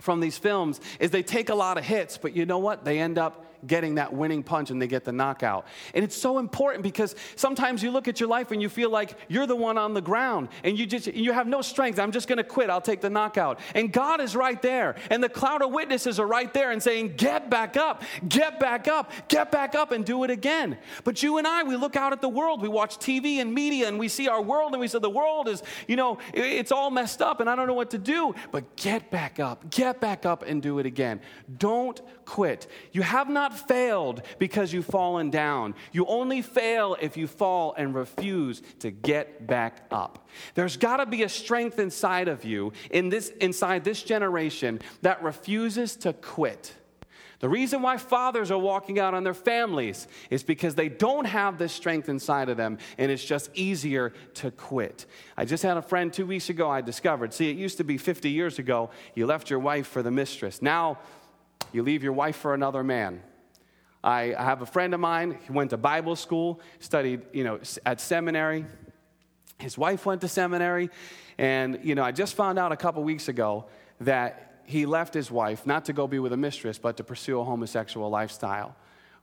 from 0.00 0.18
these 0.18 0.36
films 0.38 0.80
is 0.98 1.12
they 1.12 1.22
take 1.22 1.50
a 1.50 1.54
lot 1.54 1.78
of 1.78 1.84
hits, 1.84 2.18
but 2.18 2.34
you 2.34 2.46
know 2.46 2.58
what? 2.58 2.84
They 2.84 2.98
end 2.98 3.16
up 3.16 3.46
getting 3.66 3.96
that 3.96 4.12
winning 4.12 4.42
punch 4.42 4.70
and 4.70 4.80
they 4.80 4.86
get 4.86 5.04
the 5.04 5.12
knockout. 5.12 5.66
And 5.94 6.04
it's 6.04 6.16
so 6.16 6.38
important 6.38 6.82
because 6.82 7.14
sometimes 7.36 7.82
you 7.82 7.90
look 7.90 8.08
at 8.08 8.20
your 8.20 8.28
life 8.28 8.50
and 8.50 8.60
you 8.60 8.68
feel 8.68 8.90
like 8.90 9.16
you're 9.28 9.46
the 9.46 9.56
one 9.56 9.78
on 9.78 9.94
the 9.94 10.00
ground 10.00 10.48
and 10.64 10.78
you 10.78 10.86
just 10.86 11.06
you 11.08 11.32
have 11.32 11.46
no 11.46 11.62
strength. 11.62 11.98
I'm 11.98 12.12
just 12.12 12.28
going 12.28 12.38
to 12.38 12.44
quit. 12.44 12.70
I'll 12.70 12.80
take 12.80 13.00
the 13.00 13.10
knockout. 13.10 13.60
And 13.74 13.92
God 13.92 14.20
is 14.20 14.34
right 14.34 14.60
there. 14.60 14.96
And 15.10 15.22
the 15.22 15.28
cloud 15.28 15.62
of 15.62 15.70
witnesses 15.70 16.18
are 16.18 16.26
right 16.26 16.52
there 16.52 16.70
and 16.70 16.82
saying, 16.82 17.14
"Get 17.16 17.50
back 17.50 17.76
up. 17.76 18.02
Get 18.28 18.58
back 18.58 18.88
up. 18.88 19.10
Get 19.28 19.50
back 19.50 19.74
up 19.74 19.92
and 19.92 20.04
do 20.04 20.24
it 20.24 20.30
again." 20.30 20.78
But 21.04 21.22
you 21.22 21.38
and 21.38 21.46
I, 21.46 21.62
we 21.62 21.76
look 21.76 21.96
out 21.96 22.12
at 22.12 22.20
the 22.20 22.28
world. 22.28 22.62
We 22.62 22.68
watch 22.68 22.98
TV 22.98 23.36
and 23.36 23.52
media 23.54 23.88
and 23.88 23.98
we 23.98 24.08
see 24.08 24.28
our 24.28 24.42
world 24.42 24.72
and 24.72 24.80
we 24.80 24.88
say 24.88 24.98
the 24.98 25.10
world 25.10 25.48
is, 25.48 25.62
you 25.86 25.96
know, 25.96 26.18
it's 26.32 26.72
all 26.72 26.90
messed 26.90 27.22
up 27.22 27.40
and 27.40 27.48
I 27.48 27.56
don't 27.56 27.66
know 27.66 27.74
what 27.74 27.90
to 27.90 27.98
do. 27.98 28.34
But 28.50 28.76
get 28.76 29.10
back 29.10 29.40
up. 29.40 29.70
Get 29.70 30.00
back 30.00 30.26
up 30.26 30.42
and 30.42 30.62
do 30.62 30.78
it 30.78 30.86
again. 30.86 31.20
Don't 31.58 32.00
quit. 32.24 32.66
You 32.92 33.02
have 33.02 33.28
not 33.28 33.51
failed 33.58 34.22
because 34.38 34.72
you've 34.72 34.86
fallen 34.86 35.30
down. 35.30 35.74
You 35.92 36.06
only 36.06 36.42
fail 36.42 36.96
if 37.00 37.16
you 37.16 37.26
fall 37.26 37.74
and 37.76 37.94
refuse 37.94 38.62
to 38.80 38.90
get 38.90 39.46
back 39.46 39.86
up. 39.90 40.28
There's 40.54 40.76
got 40.76 40.98
to 40.98 41.06
be 41.06 41.22
a 41.22 41.28
strength 41.28 41.78
inside 41.78 42.28
of 42.28 42.44
you, 42.44 42.72
in 42.90 43.08
this, 43.08 43.28
inside 43.40 43.84
this 43.84 44.02
generation, 44.02 44.80
that 45.02 45.22
refuses 45.22 45.96
to 45.96 46.12
quit. 46.12 46.74
The 47.42 47.48
reason 47.48 47.82
why 47.82 47.96
fathers 47.96 48.52
are 48.52 48.58
walking 48.58 49.00
out 49.00 49.14
on 49.14 49.24
their 49.24 49.34
families 49.34 50.06
is 50.30 50.44
because 50.44 50.76
they 50.76 50.88
don't 50.88 51.24
have 51.24 51.58
this 51.58 51.72
strength 51.72 52.08
inside 52.08 52.48
of 52.48 52.56
them, 52.56 52.78
and 52.98 53.10
it's 53.10 53.24
just 53.24 53.50
easier 53.54 54.12
to 54.34 54.52
quit. 54.52 55.06
I 55.36 55.44
just 55.44 55.64
had 55.64 55.76
a 55.76 55.82
friend 55.82 56.12
two 56.12 56.24
weeks 56.24 56.50
ago 56.50 56.70
I 56.70 56.82
discovered. 56.82 57.34
See, 57.34 57.50
it 57.50 57.56
used 57.56 57.78
to 57.78 57.84
be 57.84 57.98
50 57.98 58.30
years 58.30 58.60
ago, 58.60 58.90
you 59.16 59.26
left 59.26 59.50
your 59.50 59.58
wife 59.58 59.88
for 59.88 60.04
the 60.04 60.10
mistress. 60.12 60.62
Now, 60.62 61.00
you 61.72 61.82
leave 61.82 62.04
your 62.04 62.12
wife 62.12 62.36
for 62.36 62.54
another 62.54 62.84
man. 62.84 63.24
I, 64.04 64.34
have 64.36 64.62
a 64.62 64.66
friend 64.66 64.94
of 64.94 65.00
mine, 65.00 65.38
he 65.46 65.52
went 65.52 65.70
to 65.70 65.76
Bible 65.76 66.16
school, 66.16 66.60
studied, 66.80 67.22
you 67.32 67.44
know, 67.44 67.60
at 67.86 68.00
seminary. 68.00 68.66
His 69.58 69.78
wife 69.78 70.04
went 70.04 70.20
to 70.22 70.28
seminary, 70.28 70.90
and, 71.38 71.78
you 71.82 71.94
know, 71.94 72.02
I 72.02 72.10
just 72.10 72.34
found 72.34 72.58
out 72.58 72.72
a 72.72 72.76
couple 72.76 73.02
weeks 73.04 73.28
ago 73.28 73.66
that 74.00 74.62
he 74.64 74.86
left 74.86 75.14
his 75.14 75.30
wife 75.30 75.66
not 75.66 75.84
to 75.84 75.92
go 75.92 76.06
be 76.06 76.18
with 76.18 76.32
a 76.32 76.36
mistress, 76.36 76.78
but 76.78 76.96
to 76.96 77.04
pursue 77.04 77.38
a 77.38 77.44
homosexual 77.44 78.10
lifestyle. 78.10 78.74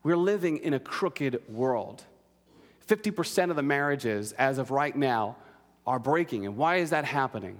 We're 0.03 0.17
living 0.17 0.57
in 0.57 0.73
a 0.73 0.79
crooked 0.79 1.41
world. 1.49 2.03
50% 2.87 3.49
of 3.49 3.55
the 3.55 3.63
marriages, 3.63 4.31
as 4.33 4.57
of 4.57 4.71
right 4.71 4.95
now, 4.95 5.35
are 5.85 5.99
breaking. 5.99 6.45
And 6.45 6.55
why 6.55 6.77
is 6.77 6.91
that 6.91 7.05
happening? 7.05 7.57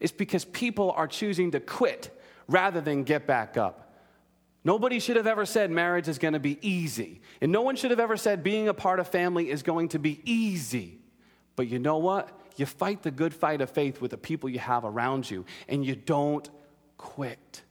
It's 0.00 0.12
because 0.12 0.44
people 0.44 0.90
are 0.92 1.06
choosing 1.06 1.52
to 1.52 1.60
quit 1.60 2.18
rather 2.48 2.80
than 2.80 3.04
get 3.04 3.26
back 3.26 3.56
up. 3.56 3.91
Nobody 4.64 5.00
should 5.00 5.16
have 5.16 5.26
ever 5.26 5.44
said 5.44 5.70
marriage 5.70 6.08
is 6.08 6.18
going 6.18 6.34
to 6.34 6.40
be 6.40 6.58
easy. 6.60 7.20
And 7.40 7.50
no 7.50 7.62
one 7.62 7.76
should 7.76 7.90
have 7.90 8.00
ever 8.00 8.16
said 8.16 8.44
being 8.44 8.68
a 8.68 8.74
part 8.74 9.00
of 9.00 9.08
family 9.08 9.50
is 9.50 9.62
going 9.62 9.88
to 9.88 9.98
be 9.98 10.20
easy. 10.24 11.00
But 11.56 11.68
you 11.68 11.78
know 11.78 11.98
what? 11.98 12.28
You 12.56 12.66
fight 12.66 13.02
the 13.02 13.10
good 13.10 13.34
fight 13.34 13.60
of 13.60 13.70
faith 13.70 14.00
with 14.00 14.12
the 14.12 14.18
people 14.18 14.48
you 14.48 14.58
have 14.58 14.84
around 14.84 15.30
you, 15.30 15.44
and 15.68 15.84
you 15.84 15.96
don't 15.96 16.48
quit. 16.96 17.62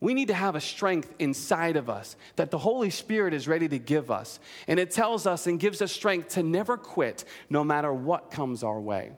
We 0.00 0.14
need 0.14 0.28
to 0.28 0.34
have 0.34 0.56
a 0.56 0.60
strength 0.60 1.14
inside 1.18 1.76
of 1.76 1.90
us 1.90 2.16
that 2.36 2.50
the 2.50 2.58
Holy 2.58 2.88
Spirit 2.88 3.34
is 3.34 3.46
ready 3.46 3.68
to 3.68 3.78
give 3.78 4.10
us. 4.10 4.40
And 4.66 4.80
it 4.80 4.90
tells 4.90 5.26
us 5.26 5.46
and 5.46 5.60
gives 5.60 5.82
us 5.82 5.92
strength 5.92 6.30
to 6.30 6.42
never 6.42 6.78
quit 6.78 7.24
no 7.50 7.62
matter 7.62 7.92
what 7.92 8.30
comes 8.30 8.62
our 8.62 8.80
way. 8.80 9.12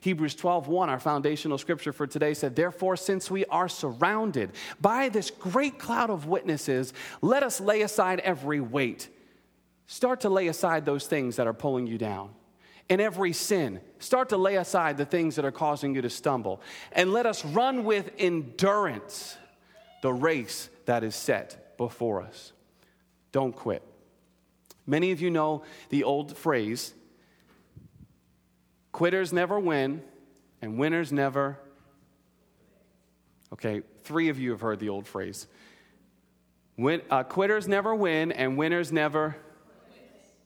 Hebrews 0.00 0.34
12:1, 0.36 0.88
our 0.88 1.00
foundational 1.00 1.58
scripture 1.58 1.92
for 1.92 2.06
today 2.06 2.34
said, 2.34 2.54
"Therefore 2.54 2.96
since 2.96 3.30
we 3.30 3.44
are 3.46 3.68
surrounded 3.68 4.52
by 4.80 5.08
this 5.08 5.30
great 5.30 5.78
cloud 5.78 6.10
of 6.10 6.26
witnesses, 6.26 6.92
let 7.22 7.42
us 7.42 7.60
lay 7.60 7.82
aside 7.82 8.20
every 8.20 8.60
weight. 8.60 9.08
Start 9.86 10.20
to 10.20 10.28
lay 10.28 10.48
aside 10.48 10.84
those 10.84 11.06
things 11.06 11.36
that 11.36 11.46
are 11.46 11.54
pulling 11.54 11.86
you 11.86 11.98
down." 11.98 12.34
And 12.88 13.00
every 13.00 13.32
sin, 13.32 13.80
start 13.98 14.28
to 14.28 14.36
lay 14.36 14.56
aside 14.56 14.96
the 14.96 15.04
things 15.04 15.34
that 15.34 15.44
are 15.44 15.50
causing 15.50 15.94
you 15.94 16.02
to 16.02 16.10
stumble. 16.10 16.60
And 16.92 17.12
let 17.12 17.26
us 17.26 17.44
run 17.44 17.84
with 17.84 18.12
endurance 18.16 19.36
the 20.02 20.12
race 20.12 20.68
that 20.84 21.02
is 21.02 21.16
set 21.16 21.76
before 21.76 22.22
us. 22.22 22.52
Don't 23.32 23.56
quit. 23.56 23.82
Many 24.86 25.10
of 25.10 25.20
you 25.20 25.32
know 25.32 25.62
the 25.88 26.04
old 26.04 26.36
phrase 26.36 26.94
Quitters 28.96 29.30
never 29.30 29.60
win, 29.60 30.00
and 30.62 30.78
winners 30.78 31.12
never. 31.12 31.58
Okay, 33.52 33.82
three 34.04 34.30
of 34.30 34.40
you 34.40 34.52
have 34.52 34.62
heard 34.62 34.80
the 34.80 34.88
old 34.88 35.06
phrase. 35.06 35.46
Win, 36.78 37.02
uh, 37.10 37.22
quitters 37.22 37.68
never 37.68 37.94
win, 37.94 38.32
and 38.32 38.56
winners 38.56 38.90
never 38.90 39.36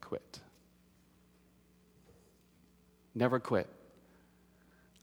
quit. 0.00 0.40
Never 3.14 3.38
quit. 3.38 3.68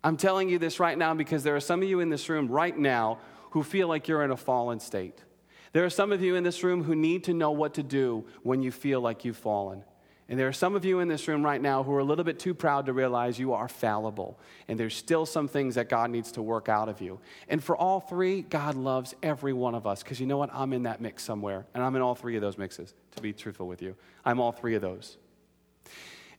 I'm 0.03 0.17
telling 0.17 0.49
you 0.49 0.59
this 0.59 0.81
right 0.81 0.97
now 0.97 1.13
because 1.13 1.43
there 1.43 1.55
are 1.55 1.61
some 1.61 1.81
of 1.81 1.87
you 1.87 2.01
in 2.01 2.09
this 2.09 2.27
room 2.27 2.49
right 2.49 2.77
now 2.77 3.19
who 3.51 3.63
feel 3.63 3.87
like 3.87 4.09
you're 4.09 4.25
in 4.25 4.31
a 4.31 4.35
fallen 4.35 4.81
state. 4.81 5.23
There 5.71 5.85
are 5.85 5.89
some 5.89 6.11
of 6.11 6.21
you 6.21 6.35
in 6.35 6.43
this 6.43 6.65
room 6.65 6.83
who 6.83 6.95
need 6.95 7.23
to 7.23 7.33
know 7.33 7.51
what 7.51 7.75
to 7.75 7.83
do 7.83 8.25
when 8.43 8.61
you 8.61 8.73
feel 8.73 8.99
like 8.99 9.23
you've 9.23 9.37
fallen. 9.37 9.85
And 10.29 10.37
there 10.37 10.47
are 10.47 10.53
some 10.53 10.75
of 10.75 10.83
you 10.83 10.99
in 10.99 11.07
this 11.07 11.27
room 11.29 11.43
right 11.43 11.61
now 11.61 11.83
who 11.83 11.93
are 11.93 11.99
a 11.99 12.03
little 12.03 12.25
bit 12.25 12.37
too 12.37 12.53
proud 12.53 12.87
to 12.87 12.93
realize 12.93 13.39
you 13.39 13.53
are 13.53 13.69
fallible. 13.69 14.37
And 14.67 14.77
there's 14.77 14.95
still 14.95 15.25
some 15.25 15.47
things 15.47 15.75
that 15.75 15.87
God 15.87 16.09
needs 16.09 16.33
to 16.33 16.41
work 16.41 16.67
out 16.67 16.89
of 16.89 16.99
you. 16.99 17.19
And 17.47 17.63
for 17.63 17.77
all 17.77 18.01
three, 18.01 18.41
God 18.41 18.75
loves 18.75 19.15
every 19.23 19.53
one 19.53 19.73
of 19.73 19.87
us. 19.87 20.03
Because 20.03 20.19
you 20.19 20.25
know 20.25 20.37
what? 20.37 20.49
I'm 20.53 20.73
in 20.73 20.83
that 20.83 20.99
mix 20.99 21.23
somewhere. 21.23 21.65
And 21.73 21.81
I'm 21.81 21.95
in 21.95 22.01
all 22.01 22.13
three 22.13 22.35
of 22.35 22.41
those 22.41 22.57
mixes, 22.57 22.93
to 23.15 23.21
be 23.21 23.31
truthful 23.31 23.67
with 23.67 23.81
you. 23.81 23.95
I'm 24.25 24.41
all 24.41 24.51
three 24.51 24.75
of 24.75 24.81
those. 24.81 25.17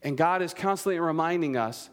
And 0.03 0.18
God 0.18 0.42
is 0.42 0.53
constantly 0.53 1.01
reminding 1.01 1.57
us 1.57 1.88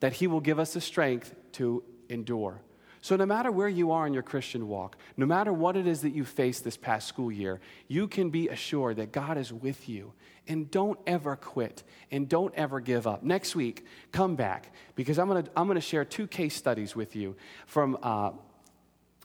that 0.00 0.14
He 0.14 0.26
will 0.26 0.40
give 0.40 0.58
us 0.58 0.74
the 0.74 0.80
strength 0.80 1.34
to 1.52 1.84
endure. 2.08 2.60
So, 3.06 3.14
no 3.14 3.24
matter 3.24 3.52
where 3.52 3.68
you 3.68 3.92
are 3.92 4.04
in 4.04 4.12
your 4.12 4.24
Christian 4.24 4.66
walk, 4.66 4.96
no 5.16 5.26
matter 5.26 5.52
what 5.52 5.76
it 5.76 5.86
is 5.86 6.00
that 6.00 6.10
you 6.10 6.24
faced 6.24 6.64
this 6.64 6.76
past 6.76 7.06
school 7.06 7.30
year, 7.30 7.60
you 7.86 8.08
can 8.08 8.30
be 8.30 8.48
assured 8.48 8.96
that 8.96 9.12
God 9.12 9.38
is 9.38 9.52
with 9.52 9.88
you. 9.88 10.12
And 10.48 10.68
don't 10.72 10.98
ever 11.06 11.36
quit 11.36 11.84
and 12.10 12.28
don't 12.28 12.52
ever 12.56 12.80
give 12.80 13.06
up. 13.06 13.22
Next 13.22 13.54
week, 13.54 13.86
come 14.10 14.34
back 14.34 14.72
because 14.96 15.20
I'm 15.20 15.28
going 15.28 15.44
to 15.44 15.50
I'm 15.56 15.72
to 15.72 15.80
share 15.80 16.04
two 16.04 16.26
case 16.26 16.56
studies 16.56 16.96
with 16.96 17.14
you 17.14 17.36
from, 17.66 17.96
uh, 18.02 18.32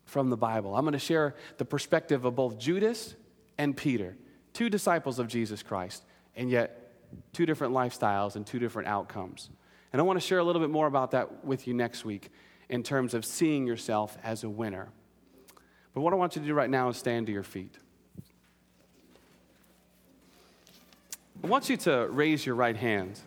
from 0.06 0.30
the 0.30 0.38
Bible. 0.38 0.76
I'm 0.76 0.84
going 0.84 0.94
to 0.94 1.00
share 1.00 1.34
the 1.58 1.66
perspective 1.66 2.24
of 2.24 2.36
both 2.36 2.60
Judas 2.60 3.16
and 3.58 3.76
Peter, 3.76 4.16
two 4.54 4.70
disciples 4.70 5.18
of 5.18 5.28
Jesus 5.28 5.64
Christ, 5.64 6.06
and 6.36 6.52
yet 6.52 6.94
two 7.34 7.48
different 7.48 7.74
lifestyles 7.74 8.36
and 8.36 8.46
two 8.46 8.60
different 8.60 8.90
outcomes. 8.90 9.50
And 9.92 10.00
I 10.00 10.06
want 10.06 10.22
to 10.22 10.26
share 10.28 10.38
a 10.38 10.44
little 10.44 10.62
bit 10.62 10.70
more 10.70 10.86
about 10.86 11.10
that 11.12 11.44
with 11.44 11.68
you 11.68 11.74
next 11.74 12.06
week 12.06 12.30
in 12.72 12.82
terms 12.82 13.14
of 13.14 13.26
seeing 13.26 13.68
yourself 13.68 14.18
as 14.24 14.44
a 14.44 14.50
winner. 14.50 14.88
But 15.94 16.02
what 16.02 16.14
I 16.14 16.16
want 16.16 16.36
you 16.36 16.42
to 16.42 16.48
do 16.48 16.54
right 16.54 16.70
now 16.70 16.90
is 16.90 16.98
stand 16.98 17.28
to 17.28 17.34
your 17.34 17.44
feet. 17.44 17.76
I 21.44 21.48
want 21.48 21.70
you 21.70 21.78
to 21.78 22.08
raise 22.10 22.46
your 22.46 22.56
right 22.56 22.76
hand. 22.76 23.20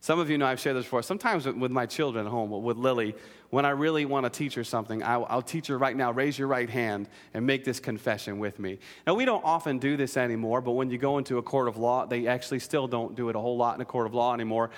Some 0.00 0.18
of 0.18 0.28
you 0.28 0.38
know 0.38 0.46
I've 0.46 0.60
shared 0.60 0.76
this 0.76 0.84
before. 0.84 1.02
Sometimes 1.02 1.46
with 1.46 1.70
my 1.70 1.86
children 1.86 2.26
at 2.26 2.30
home, 2.30 2.50
with 2.62 2.76
Lily, 2.76 3.14
when 3.50 3.64
I 3.64 3.70
really 3.70 4.04
want 4.04 4.24
to 4.24 4.30
teach 4.30 4.54
her 4.54 4.64
something, 4.64 5.02
I'll, 5.02 5.26
I'll, 5.28 5.42
teach 5.42 5.68
her 5.68 5.78
right 5.78 5.96
now, 5.96 6.12
raise 6.12 6.38
your 6.38 6.48
right 6.48 6.68
hand 6.68 7.08
and 7.32 7.46
make 7.46 7.64
this 7.64 7.80
confession 7.80 8.38
with 8.38 8.58
me. 8.58 8.78
Now, 9.06 9.14
we 9.14 9.24
don't 9.24 9.44
often 9.44 9.78
do 9.78 9.96
this 9.96 10.16
anymore, 10.16 10.60
but 10.60 10.72
when 10.72 10.90
you 10.90 10.98
go 10.98 11.16
into 11.16 11.38
a 11.38 11.42
court 11.42 11.68
of 11.68 11.78
law, 11.78 12.04
they 12.04 12.26
actually 12.26 12.58
still 12.58 12.86
don't 12.86 13.14
do 13.14 13.30
it 13.30 13.36
a 13.36 13.40
whole 13.40 13.56
lot 13.56 13.76
in 13.76 13.80
a 13.80 13.86
court 13.86 14.06
of 14.06 14.14
law 14.14 14.34
anymore. 14.34 14.70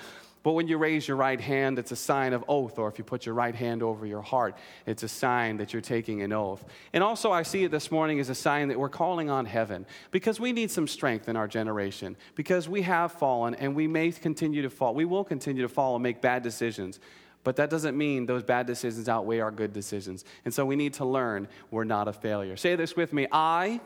But 0.43 0.53
when 0.53 0.67
you 0.67 0.77
raise 0.77 1.07
your 1.07 1.17
right 1.17 1.39
hand, 1.39 1.77
it's 1.77 1.91
a 1.91 1.95
sign 1.95 2.33
of 2.33 2.43
oath, 2.47 2.79
or 2.79 2.87
if 2.87 2.97
you 2.97 3.03
put 3.03 3.27
your 3.27 3.35
right 3.35 3.53
hand 3.53 3.83
over 3.83 4.07
your 4.07 4.21
heart, 4.21 4.57
it's 4.87 5.03
a 5.03 5.07
sign 5.07 5.57
that 5.57 5.71
you're 5.71 5.83
taking 5.83 6.23
an 6.23 6.33
oath. 6.33 6.65
And 6.93 7.03
also, 7.03 7.31
I 7.31 7.43
see 7.43 7.63
it 7.63 7.69
this 7.69 7.91
morning 7.91 8.19
as 8.19 8.29
a 8.29 8.35
sign 8.35 8.67
that 8.69 8.79
we're 8.79 8.89
calling 8.89 9.29
on 9.29 9.45
heaven 9.45 9.85
because 10.09 10.39
we 10.39 10.51
need 10.51 10.71
some 10.71 10.87
strength 10.87 11.29
in 11.29 11.35
our 11.35 11.47
generation, 11.47 12.17
because 12.33 12.67
we 12.67 12.81
have 12.81 13.11
fallen 13.11 13.53
and 13.55 13.75
we 13.75 13.87
may 13.87 14.11
continue 14.11 14.63
to 14.63 14.69
fall. 14.71 14.95
We 14.95 15.05
will 15.05 15.23
continue 15.23 15.61
to 15.61 15.69
fall 15.69 15.95
and 15.95 16.01
make 16.01 16.21
bad 16.21 16.41
decisions. 16.41 16.99
But 17.43 17.55
that 17.57 17.69
doesn't 17.69 17.97
mean 17.97 18.25
those 18.25 18.43
bad 18.43 18.65
decisions 18.65 19.09
outweigh 19.09 19.39
our 19.39 19.51
good 19.51 19.73
decisions. 19.73 20.25
And 20.45 20.53
so 20.53 20.65
we 20.65 20.75
need 20.75 20.93
to 20.95 21.05
learn 21.05 21.47
we're 21.69 21.83
not 21.83 22.07
a 22.07 22.13
failure. 22.13 22.57
Say 22.57 22.75
this 22.75 22.95
with 22.95 23.13
me 23.13 23.27
I, 23.31 23.79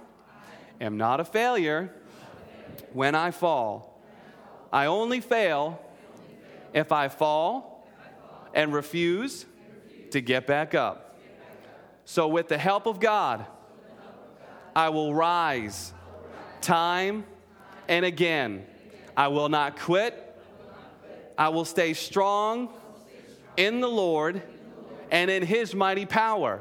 am 0.79 0.97
not 0.97 1.19
a 1.19 1.25
failure 1.25 1.93
when 2.93 3.13
I 3.13 3.31
fall. 3.31 4.01
I 4.71 4.87
only 4.87 5.21
fail 5.21 5.81
if 6.75 6.91
I 6.91 7.07
fall 7.07 7.89
and 8.53 8.71
refuse 8.73 9.45
to 10.11 10.21
get 10.21 10.45
back 10.45 10.75
up. 10.75 11.17
So, 12.03 12.27
with 12.27 12.49
the 12.49 12.57
help 12.57 12.85
of 12.85 12.99
God, 12.99 13.45
I 14.75 14.89
will 14.89 15.15
rise 15.15 15.93
time 16.61 17.23
and 17.87 18.05
again. 18.05 18.65
I 19.17 19.29
will 19.29 19.49
not 19.49 19.79
quit. 19.79 20.21
I 21.37 21.49
will 21.49 21.65
stay 21.65 21.93
strong 21.93 22.69
in 23.57 23.79
the 23.79 23.87
Lord 23.87 24.41
and 25.09 25.31
in 25.31 25.43
His 25.43 25.73
mighty 25.73 26.05
power. 26.05 26.59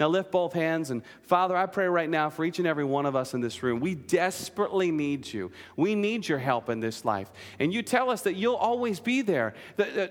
Now 0.00 0.08
lift 0.08 0.30
both 0.30 0.52
hands 0.52 0.90
and 0.90 1.02
Father, 1.22 1.56
I 1.56 1.66
pray 1.66 1.86
right 1.86 2.08
now 2.08 2.28
for 2.28 2.44
each 2.44 2.58
and 2.58 2.68
every 2.68 2.84
one 2.84 3.06
of 3.06 3.16
us 3.16 3.34
in 3.34 3.40
this 3.40 3.62
room. 3.62 3.80
We 3.80 3.94
desperately 3.94 4.90
need 4.90 5.32
you. 5.32 5.50
We 5.76 5.94
need 5.94 6.28
your 6.28 6.38
help 6.38 6.68
in 6.68 6.80
this 6.80 7.04
life. 7.04 7.30
And 7.58 7.72
you 7.72 7.82
tell 7.82 8.10
us 8.10 8.22
that 8.22 8.34
you'll 8.34 8.56
always 8.56 9.00
be 9.00 9.22
there. 9.22 9.54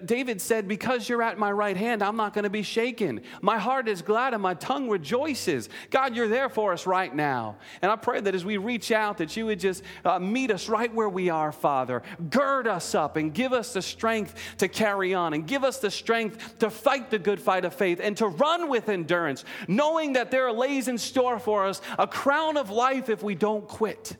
David 0.05 0.41
said, 0.41 0.67
Because 0.67 1.07
you're 1.07 1.21
at 1.21 1.37
my 1.37 1.51
right 1.51 1.77
hand, 1.77 2.01
I'm 2.01 2.15
not 2.15 2.33
going 2.33 2.43
to 2.43 2.49
be 2.49 2.63
shaken. 2.63 3.21
My 3.41 3.59
heart 3.59 3.87
is 3.87 4.01
glad 4.01 4.33
and 4.33 4.41
my 4.41 4.55
tongue 4.55 4.89
rejoices. 4.89 5.69
God, 5.91 6.15
you're 6.15 6.27
there 6.27 6.49
for 6.49 6.73
us 6.73 6.87
right 6.87 7.13
now. 7.13 7.57
And 7.81 7.91
I 7.91 7.95
pray 7.95 8.21
that 8.21 8.33
as 8.33 8.43
we 8.43 8.57
reach 8.57 8.91
out, 8.91 9.19
that 9.19 9.37
you 9.37 9.45
would 9.45 9.59
just 9.59 9.83
uh, 10.03 10.19
meet 10.19 10.49
us 10.49 10.67
right 10.67 10.93
where 10.93 11.09
we 11.09 11.29
are, 11.29 11.51
Father. 11.51 12.01
Gird 12.29 12.67
us 12.67 12.95
up 12.95 13.17
and 13.17 13.33
give 13.33 13.53
us 13.53 13.73
the 13.73 13.81
strength 13.81 14.35
to 14.57 14.67
carry 14.67 15.13
on 15.13 15.33
and 15.33 15.47
give 15.47 15.63
us 15.63 15.79
the 15.79 15.91
strength 15.91 16.59
to 16.59 16.69
fight 16.69 17.11
the 17.11 17.19
good 17.19 17.39
fight 17.39 17.65
of 17.65 17.73
faith 17.73 17.99
and 18.01 18.17
to 18.17 18.27
run 18.27 18.67
with 18.67 18.89
endurance, 18.89 19.45
knowing 19.75 20.13
that 20.13 20.31
there 20.31 20.47
are 20.47 20.53
lays 20.53 20.88
in 20.88 20.97
store 20.97 21.39
for 21.39 21.65
us 21.65 21.81
a 21.97 22.07
crown 22.07 22.57
of 22.57 22.69
life 22.69 23.09
if 23.09 23.23
we 23.23 23.36
don't 23.36 23.67
quit. 23.67 24.17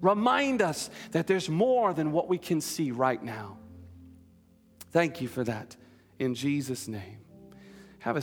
Remind 0.00 0.62
us 0.62 0.90
that 1.12 1.26
there's 1.26 1.48
more 1.48 1.94
than 1.94 2.12
what 2.12 2.28
we 2.28 2.38
can 2.38 2.60
see 2.60 2.90
right 2.90 3.22
now. 3.22 3.58
Thank 4.90 5.20
you 5.20 5.28
for 5.28 5.44
that. 5.44 5.76
In 6.18 6.34
Jesus' 6.34 6.88
name. 6.88 7.18
Have 8.00 8.16
a 8.16 8.22